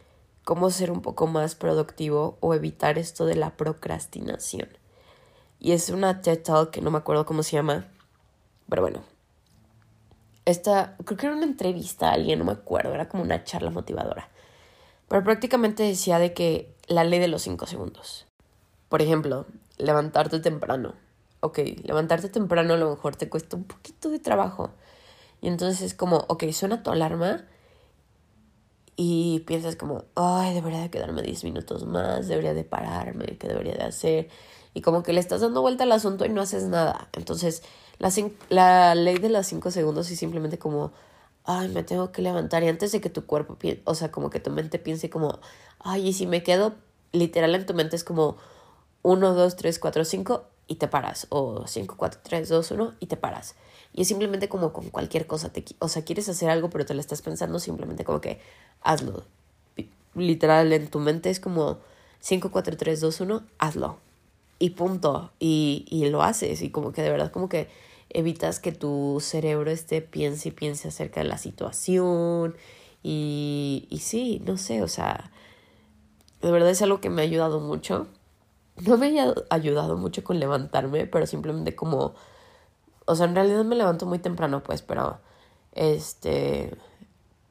cómo 0.45 0.71
ser 0.71 0.93
un 0.93 1.03
poco 1.03 1.27
más 1.27 1.57
productivo 1.57 2.39
o 2.41 2.55
evitar 2.55 2.97
esto 2.97 3.27
de 3.27 3.35
la 3.35 3.57
procrastinación. 3.57 4.69
Y 5.59 5.73
es 5.73 5.91
una 5.91 6.23
TED 6.23 6.43
Talk 6.43 6.71
que 6.71 6.81
no 6.81 6.93
me 6.93 6.99
acuerdo 6.99 7.27
cómo 7.27 7.43
se 7.43 7.57
llama. 7.57 7.89
Pero 8.69 8.83
bueno. 8.83 9.03
Esta, 10.45 10.97
creo 11.05 11.19
que 11.19 11.27
era 11.27 11.35
una 11.35 11.47
entrevista 11.47 12.11
a 12.11 12.13
alguien, 12.13 12.39
no 12.39 12.45
me 12.45 12.53
acuerdo, 12.53 12.95
era 12.95 13.09
como 13.09 13.25
una 13.25 13.43
charla 13.45 13.71
motivadora. 13.71 14.29
Pero 15.09 15.25
prácticamente 15.25 15.83
decía 15.83 16.19
de 16.19 16.35
que 16.35 16.77
la 16.87 17.03
ley 17.03 17.19
de 17.19 17.29
los 17.29 17.43
cinco 17.43 17.67
segundos. 17.67 18.27
Por 18.89 19.03
ejemplo, 19.03 19.47
levantarte 19.79 20.39
temprano. 20.39 20.95
Ok, 21.41 21.59
levantarte 21.83 22.29
temprano 22.29 22.75
a 22.75 22.77
lo 22.77 22.91
mejor 22.91 23.17
te 23.17 23.29
cuesta 23.29 23.57
un 23.57 23.65
poquito 23.65 24.11
de 24.11 24.19
trabajo. 24.19 24.71
Y 25.45 25.49
entonces 25.49 25.83
es 25.83 25.95
como, 25.95 26.25
ok, 26.29 26.45
suena 26.53 26.83
tu 26.83 26.91
alarma 26.91 27.45
y 28.97 29.41
piensas 29.41 29.77
como, 29.77 30.05
ay, 30.15 30.55
debería 30.55 30.81
de 30.81 30.91
quedarme 30.91 31.23
10 31.23 31.45
minutos 31.45 31.85
más, 31.87 32.29
debería 32.29 32.55
de 32.55 32.65
pararme, 32.65 33.37
¿qué 33.39 33.49
debería 33.49 33.75
de 33.75 33.85
hacer? 33.85 34.31
y 34.75 34.81
como 34.83 35.03
que 35.05 35.13
le 35.13 35.21
estás 35.21 35.41
dando 35.41 35.63
vuelta 35.63 35.85
al 35.85 35.93
asunto 35.93 36.27
y 36.27 36.29
no 36.29 36.43
haces 36.43 36.65
nada. 36.65 37.09
Entonces, 37.13 37.63
la, 37.99 38.13
la 38.49 38.95
ley 38.97 39.19
de 39.19 39.29
los 39.29 39.47
cinco 39.47 39.71
segundos 39.71 40.11
es 40.11 40.19
simplemente 40.19 40.59
como, 40.59 40.93
ay, 41.45 41.69
me 41.69 41.85
tengo 41.85 42.11
que 42.11 42.23
levantar 42.23 42.65
y 42.65 42.69
antes 42.69 42.91
de 42.91 43.01
que 43.01 43.09
tu 43.09 43.25
cuerpo, 43.25 43.57
o 43.85 43.95
sea, 43.95 44.11
como 44.11 44.31
que 44.31 44.41
tu 44.41 44.51
mente 44.51 44.81
piense 44.81 45.09
como, 45.09 45.39
ay, 45.79 46.09
y 46.09 46.13
si 46.13 46.27
me 46.27 46.43
quedo, 46.43 46.75
literal 47.13 47.55
en 47.55 47.67
tu 47.67 47.75
mente 47.75 47.95
es 47.95 48.03
como 48.03 48.37
uno, 49.03 49.35
dos, 49.35 49.55
tres, 49.55 49.79
cuatro, 49.79 50.05
cinco 50.05 50.47
y 50.67 50.77
te 50.77 50.89
paras, 50.89 51.29
o 51.31 51.67
cinco, 51.69 51.95
cuatro, 51.97 52.21
tres, 52.25 52.49
dos, 52.49 52.73
uno 52.73 52.95
y 52.99 53.07
te 53.07 53.17
paras. 53.17 53.55
Y 53.95 54.03
es 54.03 54.09
simplemente 54.09 54.49
como 54.49 54.73
con 54.73 54.91
cualquier 54.91 55.27
cosa, 55.27 55.51
te, 55.51 55.65
o 55.79 55.89
sea, 55.89 56.05
quieres 56.05 56.29
hacer 56.29 56.51
algo 56.51 56.69
pero 56.69 56.85
te 56.85 56.95
lo 56.95 57.01
estás 57.01 57.23
pensando, 57.23 57.59
simplemente 57.59 58.05
como 58.05 58.21
que 58.21 58.41
hazlo. 58.83 59.25
Literal 60.15 60.73
en 60.73 60.89
tu 60.89 60.99
mente 61.01 61.31
es 61.31 61.41
como 61.41 61.79
5, 62.21 62.51
4, 62.51 62.77
3, 62.77 63.01
2, 63.01 63.21
1, 63.21 63.43
hazlo 63.59 63.99
y 64.59 64.71
punto. 64.71 65.33
Y, 65.39 65.87
y 65.89 66.09
lo 66.09 66.23
haces 66.23 66.63
y 66.63 66.71
como 66.71 66.93
que 66.93 67.03
de 67.03 67.11
verdad 67.11 67.31
como 67.31 67.49
que 67.49 67.69
evitas 68.11 68.61
que 68.61 68.73
tu 68.73 69.19
cerebro 69.21 69.71
esté 69.71 70.01
piense 70.01 70.49
y 70.49 70.53
piense 70.53 70.89
acerca 70.89 71.21
de 71.21 71.29
la 71.29 71.39
situación. 71.39 72.57
Y, 73.03 73.87
y 73.91 73.99
sí, 73.99 74.43
no 74.47 74.57
sé, 74.57 74.83
o 74.83 74.89
sea, 74.89 75.31
de 76.41 76.51
verdad 76.51 76.71
es 76.71 76.83
algo 76.83 77.01
que 77.01 77.11
me 77.11 77.23
ha 77.23 77.25
ayudado 77.25 77.61
mucho. 77.61 78.07
No 78.87 78.97
me 78.97 79.21
ha 79.21 79.35
ayudado 79.51 79.97
mucho 79.97 80.25
con 80.25 80.41
levantarme, 80.41 81.07
pero 81.07 81.27
simplemente 81.27 81.77
como, 81.77 82.15
o 83.07 83.15
sea, 83.15 83.27
en 83.27 83.35
realidad 83.35 83.65
me 83.65 83.77
levanto 83.77 84.07
muy 84.07 84.19
temprano, 84.19 84.63
pues, 84.63 84.83
pero, 84.83 85.19
este, 85.73 86.77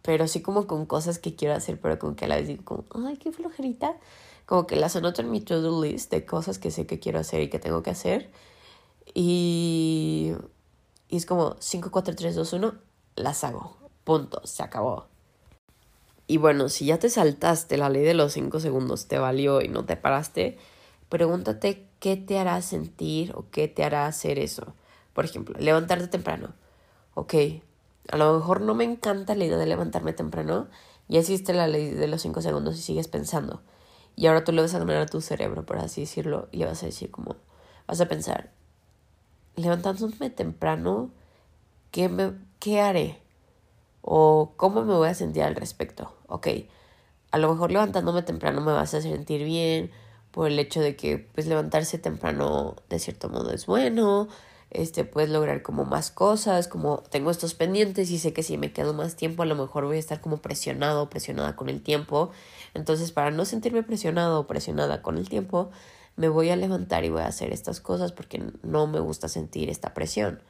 pero 0.02 0.28
sí 0.28 0.42
como 0.42 0.68
con 0.68 0.86
cosas 0.86 1.20
que 1.20 1.36
quiero 1.36 1.56
hacer, 1.56 1.80
pero 1.80 2.00
como 2.00 2.16
que 2.16 2.26
a 2.26 2.28
la 2.28 2.36
vez 2.36 2.48
digo 2.48 2.64
como, 2.64 3.08
ay, 3.08 3.18
qué 3.18 3.32
flojerita 3.32 3.96
como 4.46 4.68
que 4.68 4.76
las 4.76 4.96
anoto 4.96 5.22
en 5.22 5.32
mi 5.32 5.42
to-do 5.42 5.84
list 5.84 6.12
de 6.12 6.26
cosas 6.26 6.60
que 6.60 6.72
sé 6.72 6.86
que 6.86 7.00
quiero 7.00 7.20
hacer 7.20 7.42
y 7.42 7.50
que 7.50 7.60
tengo 7.60 7.82
que 7.84 7.92
hacer. 7.92 8.30
Y, 9.14 10.34
y 11.10 11.18
es 11.18 11.26
como 11.26 11.56
5, 11.60 11.92
4, 11.92 12.16
3, 12.16 12.36
2, 12.36 12.54
1, 12.54 12.76
las 13.16 13.44
hago. 13.44 13.78
Punto, 14.04 14.42
se 14.46 14.64
acabó. 14.64 15.08
Y 16.28 16.38
bueno, 16.38 16.70
si 16.70 16.86
ya 16.86 17.00
te 17.00 17.10
saltaste 17.10 17.78
la 17.78 17.90
ley 17.90 18.04
de 18.04 18.14
los 18.14 18.34
5 18.34 18.60
segundos, 18.60 19.08
te 19.08 19.18
valió 19.18 19.62
y 19.62 19.68
no 19.70 19.86
te 19.86 19.98
paraste, 19.98 20.58
pregúntate 21.10 21.88
qué 22.00 22.18
te 22.18 22.38
hará 22.38 22.62
sentir 22.62 23.34
o 23.36 23.50
qué 23.50 23.68
te 23.68 23.84
hará 23.84 24.08
hacer 24.08 24.40
eso. 24.40 24.74
Por 25.14 25.26
ejemplo, 25.26 25.56
levantarte 25.60 26.08
temprano. 26.08 26.54
Ok, 27.14 27.36
a 28.10 28.18
lo 28.18 28.34
mejor 28.34 28.62
no 28.62 28.76
me 28.76 28.84
encanta 28.84 29.36
la 29.36 29.46
idea 29.46 29.58
de 29.58 29.66
levantarme 29.66 30.14
temprano. 30.14 30.68
Ya 31.08 31.20
existe 31.20 31.54
la 31.54 31.68
ley 31.68 31.90
de 31.92 32.08
los 32.08 32.22
5 32.22 32.42
segundos 32.42 32.78
y 32.78 32.82
sigues 32.82 33.08
pensando. 33.08 33.62
Y 34.16 34.28
ahora 34.28 34.44
tú 34.44 34.52
le 34.52 34.62
vas 34.62 34.74
a 34.74 34.80
ganar 34.80 34.98
a 34.98 35.06
tu 35.06 35.22
cerebro, 35.22 35.66
por 35.66 35.78
así 35.78 36.02
decirlo, 36.02 36.48
y 36.52 36.58
le 36.58 36.66
vas 36.66 36.84
a 36.84 36.86
decir 36.86 37.10
como, 37.10 37.36
vas 37.88 38.00
a 38.00 38.08
pensar, 38.08 38.52
levantándome 39.56 40.30
temprano, 40.30 41.10
¿qué, 41.92 42.10
me, 42.10 42.34
qué 42.60 42.82
haré? 42.82 43.20
¿O 44.02 44.54
cómo 44.58 44.84
me 44.84 44.94
voy 44.94 45.10
a 45.10 45.14
sentir 45.14 45.44
al 45.44 45.56
respecto? 45.56 46.16
Ok, 46.28 46.48
a 47.32 47.38
lo 47.38 47.52
mejor 47.52 47.72
levantándome 47.72 48.22
temprano 48.22 48.62
me 48.62 48.74
vas 48.74 48.94
a 48.94 49.02
sentir 49.02 49.44
bien 49.44 49.92
por 50.32 50.48
el 50.48 50.60
hecho 50.60 50.82
de 50.82 50.96
que 50.96 51.18
pues 51.18 51.48
levantarse 51.48 51.98
temprano 51.98 52.76
de 52.90 53.00
cierto 53.00 53.30
modo 53.30 53.52
es 53.52 53.66
bueno, 53.66 54.28
este 54.74 55.06
puedes 55.06 55.30
lograr 55.30 55.62
como 55.62 55.86
más 55.86 56.12
cosas, 56.12 56.68
como 56.68 57.00
tengo 57.10 57.32
estos 57.32 57.54
pendientes 57.54 58.10
y 58.12 58.20
sé 58.20 58.34
que 58.34 58.44
si 58.44 58.58
me 58.58 58.74
quedo 58.74 58.94
más 58.94 59.16
tiempo 59.16 59.44
a 59.44 59.46
lo 59.46 59.56
mejor 59.56 59.86
voy 59.86 59.98
a 59.98 60.00
estar 60.00 60.22
como 60.22 60.38
presionado 60.38 61.04
o 61.04 61.10
presionada 61.10 61.56
con 61.56 61.70
el 61.70 61.82
tiempo. 61.82 62.32
Entonces, 62.74 63.12
para 63.12 63.32
no 63.32 63.46
sentirme 63.46 63.84
presionado 63.84 64.40
o 64.42 64.48
presionada 64.48 65.02
con 65.02 65.18
el 65.18 65.30
tiempo, 65.30 65.72
me 66.16 66.30
voy 66.30 66.50
a 66.50 66.56
levantar 66.56 67.06
y 67.06 67.10
voy 67.10 67.22
a 67.22 67.28
hacer 67.28 67.52
estas 67.54 67.80
cosas 67.80 68.12
porque 68.12 68.44
no 68.62 68.88
me 68.88 69.00
gusta 69.00 69.28
sentir 69.28 69.70
esta 69.70 69.94
presión. 69.94 70.42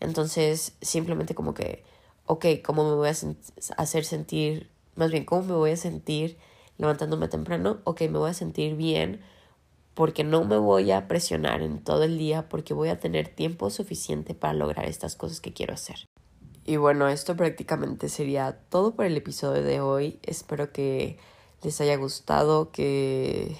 Entonces, 0.00 0.72
simplemente 0.80 1.34
como 1.34 1.54
que, 1.54 1.84
ok, 2.26 2.46
¿cómo 2.64 2.88
me 2.88 2.94
voy 2.96 3.08
a 3.08 3.14
hacer 3.76 4.04
sentir, 4.04 4.70
más 4.96 5.10
bien, 5.10 5.24
cómo 5.24 5.42
me 5.42 5.54
voy 5.54 5.70
a 5.70 5.76
sentir 5.76 6.36
levantándome 6.78 7.28
temprano? 7.28 7.78
Ok, 7.84 8.02
me 8.02 8.18
voy 8.18 8.30
a 8.30 8.34
sentir 8.34 8.76
bien 8.76 9.20
porque 9.94 10.24
no 10.24 10.44
me 10.44 10.56
voy 10.56 10.90
a 10.90 11.08
presionar 11.08 11.62
en 11.62 11.82
todo 11.82 12.02
el 12.02 12.18
día 12.18 12.48
porque 12.48 12.74
voy 12.74 12.88
a 12.88 12.98
tener 12.98 13.28
tiempo 13.28 13.70
suficiente 13.70 14.34
para 14.34 14.54
lograr 14.54 14.86
estas 14.86 15.16
cosas 15.16 15.40
que 15.40 15.52
quiero 15.52 15.74
hacer. 15.74 16.08
Y 16.64 16.76
bueno, 16.76 17.08
esto 17.08 17.36
prácticamente 17.36 18.08
sería 18.08 18.58
todo 18.70 18.94
por 18.94 19.04
el 19.04 19.16
episodio 19.16 19.62
de 19.62 19.80
hoy. 19.80 20.18
Espero 20.22 20.72
que 20.72 21.18
les 21.62 21.80
haya 21.80 21.96
gustado, 21.96 22.72
que 22.72 23.56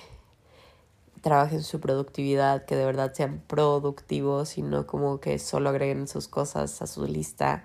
trabajen 1.20 1.62
su 1.62 1.80
productividad, 1.80 2.64
que 2.64 2.76
de 2.76 2.84
verdad 2.84 3.12
sean 3.14 3.42
productivos 3.46 4.58
y 4.58 4.62
no 4.62 4.86
como 4.86 5.20
que 5.20 5.38
solo 5.38 5.68
agreguen 5.68 6.08
sus 6.08 6.28
cosas 6.28 6.82
a 6.82 6.86
su 6.86 7.06
lista. 7.06 7.64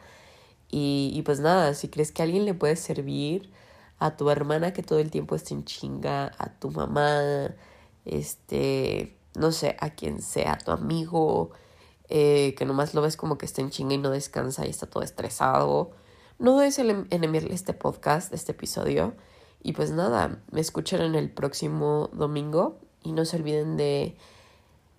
Y, 0.69 1.12
y 1.13 1.21
pues 1.23 1.39
nada, 1.39 1.73
si 1.73 1.88
crees 1.88 2.12
que 2.12 2.21
alguien 2.21 2.45
le 2.45 2.53
puede 2.53 2.75
servir, 2.75 3.51
a 3.99 4.15
tu 4.15 4.29
hermana 4.29 4.73
que 4.73 4.82
todo 4.82 4.99
el 4.99 5.12
tiempo 5.12 5.36
esté 5.36 5.53
en 5.53 5.65
chinga, 5.65 6.32
a 6.38 6.49
tu 6.53 6.71
mamá, 6.71 7.53
este, 8.05 9.17
no 9.35 9.51
sé, 9.51 9.77
a 9.79 9.91
quien 9.91 10.21
sea, 10.21 10.57
tu 10.57 10.71
amigo, 10.71 11.51
eh, 12.09 12.55
que 12.57 12.65
nomás 12.65 12.93
lo 12.93 13.01
ves 13.01 13.17
como 13.17 13.38
que 13.38 13.45
está 13.45 13.62
en 13.62 13.69
chinga 13.69 13.93
y 13.93 13.97
no 13.97 14.09
descansa 14.09 14.65
y 14.65 14.69
está 14.69 14.88
todo 14.88 15.03
estresado. 15.03 15.91
No 16.39 16.53
dudes 16.53 16.79
en 16.79 17.07
enviarle 17.09 17.53
este 17.53 17.73
podcast, 17.73 18.33
este 18.33 18.53
episodio. 18.53 19.13
Y 19.62 19.73
pues 19.73 19.91
nada, 19.91 20.39
me 20.51 20.62
escuchan 20.62 21.01
en 21.01 21.15
el 21.15 21.29
próximo 21.29 22.09
domingo 22.13 22.79
y 23.03 23.12
no 23.12 23.25
se 23.25 23.38
olviden 23.38 23.77
de 23.77 24.15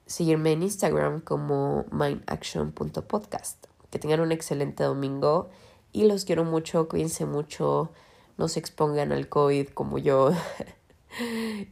seguirme 0.07 0.53
en 0.53 0.63
Instagram 0.63 1.21
como 1.21 1.87
mindaction.podcast. 1.91 3.67
Que 3.91 3.99
tengan 3.99 4.21
un 4.21 4.33
excelente 4.33 4.85
domingo 4.85 5.51
y 5.93 6.05
los 6.05 6.25
quiero 6.25 6.45
mucho, 6.45 6.89
cuídense 6.89 7.27
mucho, 7.27 7.91
no 8.37 8.49
se 8.49 8.61
expongan 8.61 9.13
al 9.13 9.29
COVID 9.29 9.69
como 9.69 9.99
yo. 9.99 10.31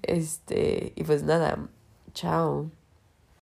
Este, 0.02 0.92
y 0.96 1.04
pues 1.04 1.22
nada, 1.22 1.68
chao. 2.14 2.70